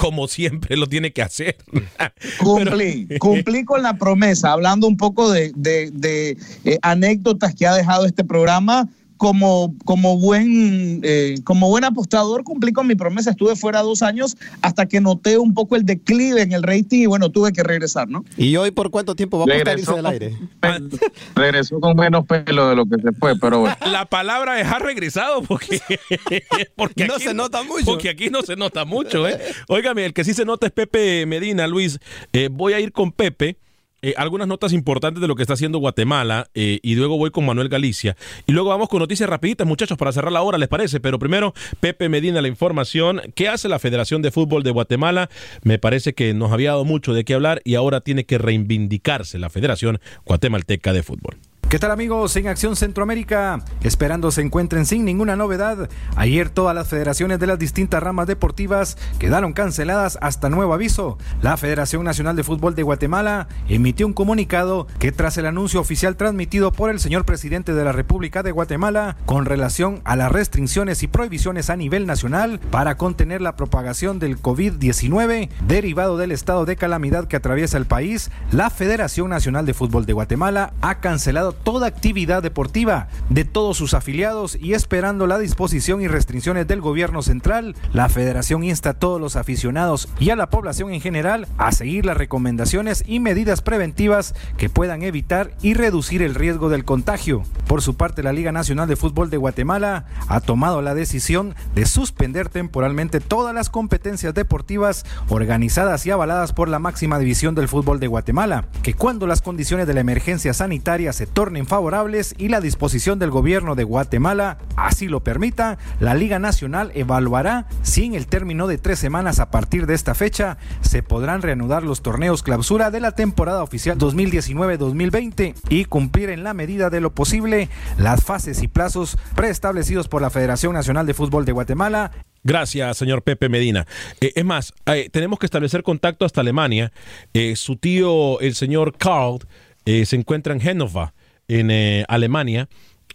[0.01, 1.57] Como siempre lo tiene que hacer.
[2.39, 7.75] Cumplí, cumplí con la promesa, hablando un poco de, de- de, eh, anécdotas que ha
[7.75, 8.89] dejado este programa.
[9.21, 13.33] Como, como, buen, eh, como buen apostador, cumplí con mi promesa.
[13.33, 17.07] Estuve fuera dos años hasta que noté un poco el declive en el rating y
[17.07, 18.25] bueno, tuve que regresar, ¿no?
[18.39, 20.39] ¿Y hoy por cuánto tiempo va a apostar irse del aire?
[21.35, 23.77] Regresó con menos pelo de lo que se fue, pero bueno.
[23.85, 25.83] La palabra es ha regresado porque,
[26.77, 27.85] porque No aquí se nota mucho.
[27.85, 29.39] Porque aquí no se nota mucho, ¿eh?
[29.69, 31.99] Óigame, el que sí se nota es Pepe Medina, Luis.
[32.33, 33.59] Eh, voy a ir con Pepe.
[34.03, 37.45] Eh, algunas notas importantes de lo que está haciendo Guatemala eh, y luego voy con
[37.47, 38.17] Manuel Galicia.
[38.47, 41.55] Y luego vamos con noticias rapiditas muchachos para cerrar la hora les parece pero primero
[41.81, 43.21] Pepe Medina la información.
[43.35, 45.29] ¿qué hace la Federación de Fútbol de Guatemala?
[45.63, 49.39] me parece que nos había dado mucho de qué hablar y ahora tiene que reivindicarse
[49.39, 51.37] la Federación Guatemalteca de Fútbol
[51.71, 53.63] ¿Qué tal amigos en Acción Centroamérica?
[53.85, 55.89] Esperando se encuentren sin ninguna novedad.
[56.17, 61.17] Ayer todas las federaciones de las distintas ramas deportivas quedaron canceladas hasta nuevo aviso.
[61.43, 66.17] La Federación Nacional de Fútbol de Guatemala emitió un comunicado que tras el anuncio oficial
[66.17, 71.05] transmitido por el señor presidente de la República de Guatemala con relación a las restricciones
[71.05, 76.75] y prohibiciones a nivel nacional para contener la propagación del COVID-19 derivado del estado de
[76.75, 81.87] calamidad que atraviesa el país, la Federación Nacional de Fútbol de Guatemala ha cancelado toda
[81.87, 87.77] actividad deportiva de todos sus afiliados y esperando la disposición y restricciones del gobierno central,
[87.93, 92.07] la federación insta a todos los aficionados y a la población en general a seguir
[92.07, 97.43] las recomendaciones y medidas preventivas que puedan evitar y reducir el riesgo del contagio.
[97.67, 101.87] Por su parte, la Liga Nacional de Fútbol de Guatemala ha tomado la decisión de
[101.87, 108.01] suspender temporalmente todas las competencias deportivas organizadas y avaladas por la máxima división del fútbol
[108.01, 112.61] de Guatemala, que cuando las condiciones de la emergencia sanitaria se tornen favorables y la
[112.61, 118.27] disposición del gobierno de Guatemala así lo permita, la Liga Nacional evaluará si en el
[118.27, 122.91] término de tres semanas a partir de esta fecha se podrán reanudar los torneos clausura
[122.91, 128.63] de la temporada oficial 2019-2020 y cumplir en la medida de lo posible las fases
[128.63, 132.11] y plazos preestablecidos por la Federación Nacional de Fútbol de Guatemala
[132.43, 133.87] Gracias, señor Pepe Medina.
[134.21, 136.91] Eh, es más, eh, tenemos que establecer contacto hasta Alemania.
[137.35, 139.41] Eh, su tío, el señor Karl,
[139.85, 141.09] se encuentra en Hannover,
[141.51, 142.69] en eh, Alemania.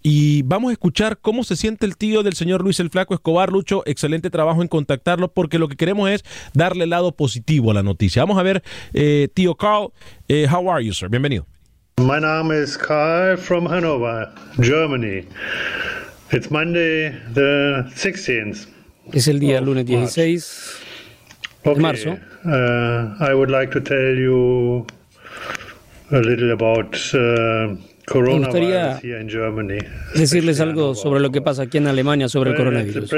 [0.03, 3.51] Y vamos a escuchar cómo se siente el tío del señor Luis el Flaco Escobar.
[3.51, 6.23] Lucho, excelente trabajo en contactarlo porque lo que queremos es
[6.53, 8.21] darle el lado positivo a la noticia.
[8.21, 8.61] Vamos a ver,
[8.93, 9.91] eh, tío Carl,
[10.27, 11.09] eh, how are you, sir?
[11.09, 11.47] Bienvenido.
[11.97, 14.29] My name is Karl from Hanover,
[14.61, 15.25] Germany.
[16.31, 18.67] It's Monday the 16th.
[19.13, 20.81] Es el día lunes 16
[21.63, 22.19] de Okay, marzo.
[22.43, 24.86] Uh, I would like to tell you
[26.11, 27.75] a little about uh,
[28.06, 29.80] coronavirus gustaría here in Germany.
[30.16, 33.12] Decirles algo sobre lo que pasa aquí en Alemania sobre el coronavirus.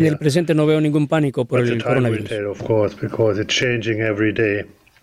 [0.00, 2.28] En el presente no veo ningún pánico por el coronavirus.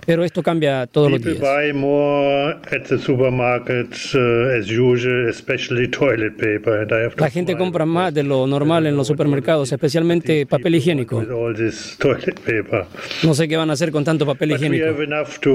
[0.05, 1.39] Pero esto cambia todos los días.
[1.39, 6.81] Buy more at the supermarket uh, as usual, especially toilet paper.
[6.81, 10.45] And I have to La gente compra más de lo normal en los supermercados, especialmente
[10.45, 11.19] papel higiénico.
[11.19, 12.85] all this toilet paper.
[13.23, 15.51] No sé qué van a hacer con tanto papel But we higiénico, have enough to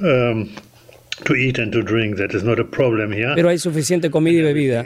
[0.00, 0.48] um,
[1.24, 2.16] to eat and to drink.
[2.16, 3.32] That is not a problem here.
[3.34, 4.84] pero hay suficiente comida y bebida.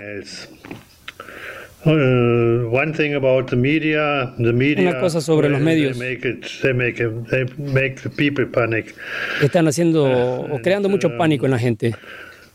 [4.79, 5.97] Una cosa sobre los medios.
[9.41, 11.95] Están haciendo o creando mucho pánico en la gente.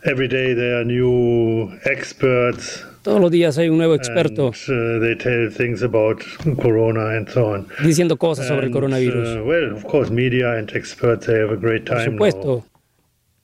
[0.03, 2.85] Every day there are new experts.
[3.03, 6.23] Todos los días hay un nuevo experto uh, they tell things about
[6.61, 7.67] corona and so on.
[7.83, 9.37] diciendo cosas sobre el coronavirus.
[9.37, 12.65] uh, well, of course, media and experts they have a great Por supuesto,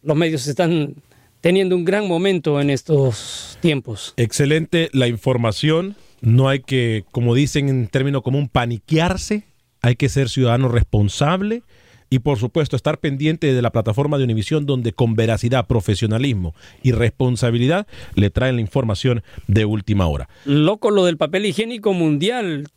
[0.03, 0.95] los medios están
[1.41, 4.13] teniendo un gran momento en estos tiempos.
[4.17, 5.95] Excelente la información.
[6.21, 9.43] No hay que, como dicen en término común, paniquearse.
[9.81, 11.61] Hay que ser ciudadano responsable
[12.09, 16.91] y, por supuesto, estar pendiente de la plataforma de Univisión, donde con veracidad, profesionalismo y
[16.91, 20.29] responsabilidad le traen la información de última hora.
[20.45, 22.67] Loco lo del papel higiénico mundial.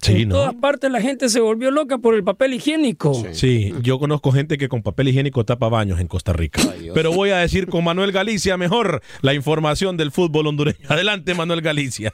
[0.00, 0.36] Sí, en ¿no?
[0.36, 3.14] todas partes la gente se volvió loca por el papel higiénico.
[3.32, 6.62] Sí, yo conozco gente que con papel higiénico tapa baños en Costa Rica.
[6.94, 10.78] Pero voy a decir con Manuel Galicia mejor la información del fútbol hondureño.
[10.88, 12.12] Adelante, Manuel Galicia.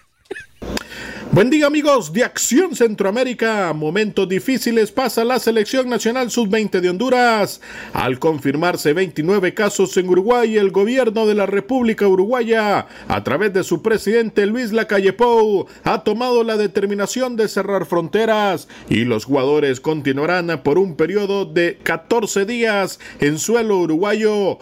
[1.33, 3.72] Buen día amigos de Acción Centroamérica.
[3.72, 7.61] Momentos difíciles pasa la selección nacional sub-20 de Honduras.
[7.93, 13.64] Al confirmarse 29 casos en Uruguay, el gobierno de la República Uruguaya, a través de
[13.64, 19.81] su presidente Luis Lacalle Pou, ha tomado la determinación de cerrar fronteras y los jugadores
[19.81, 24.59] continuarán por un periodo de 14 días en suelo uruguayo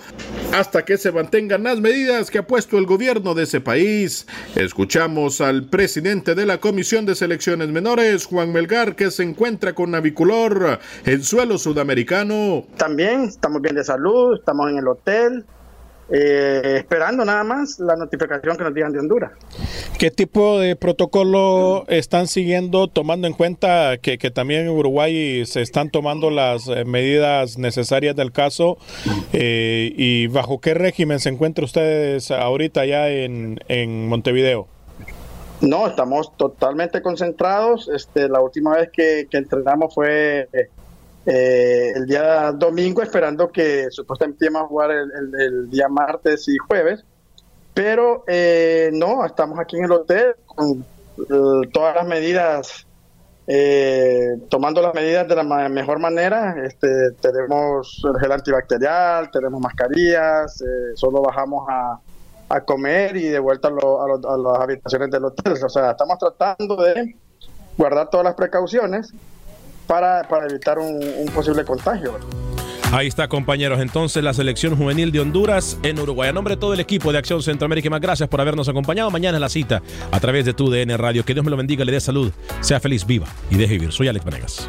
[0.53, 4.27] hasta que se mantengan las medidas que ha puesto el gobierno de ese país.
[4.55, 9.91] Escuchamos al presidente de la Comisión de Selecciones Menores, Juan Melgar, que se encuentra con
[9.91, 12.65] Naviculor en suelo sudamericano.
[12.77, 15.45] También estamos bien de salud, estamos en el hotel,
[16.11, 19.33] eh, esperando nada más la notificación que nos digan de Honduras.
[19.99, 25.63] ¿Qué tipo de protocolo están siguiendo, tomando en cuenta que, que también en Uruguay se
[25.63, 28.77] están tomando las eh, medidas necesarias del caso?
[29.33, 34.69] Eh, ¿Y bajo qué régimen se encuentran ustedes ahorita ya en, en Montevideo?
[35.63, 37.89] No, estamos totalmente concentrados.
[37.89, 40.49] Este, la última vez que, que entrenamos fue
[41.27, 46.49] eh, el día domingo, esperando que supuestamente íbamos a jugar el, el- el día martes
[46.49, 47.05] y jueves.
[47.75, 50.85] Pero eh, no, estamos aquí en el hotel con
[51.19, 52.87] eh, todas las medidas,
[53.47, 56.55] eh, tomando las medidas de la ma- mejor manera.
[56.67, 61.99] Este, tenemos el gel antibacterial, tenemos mascarillas, eh, solo bajamos a,
[62.53, 65.55] a comer y de vuelta a, las habitaciones del hotel.
[65.65, 67.17] O sea, estamos tratando de
[67.79, 69.13] guardar todas las precauciones
[69.87, 72.19] para, para evitar un, un posible contagio.
[72.93, 73.81] Ahí está, compañeros.
[73.81, 76.29] Entonces, la selección juvenil de Honduras en Uruguay.
[76.29, 79.11] A nombre de todo el equipo de Acción Centroamérica, más gracias por habernos acompañado.
[79.11, 81.25] Mañana es la cita a través de tu DN Radio.
[81.25, 82.31] Que Dios me lo bendiga, le dé salud,
[82.61, 83.93] sea feliz, viva y deje vivir.
[83.93, 84.69] Soy Alex Vanegas.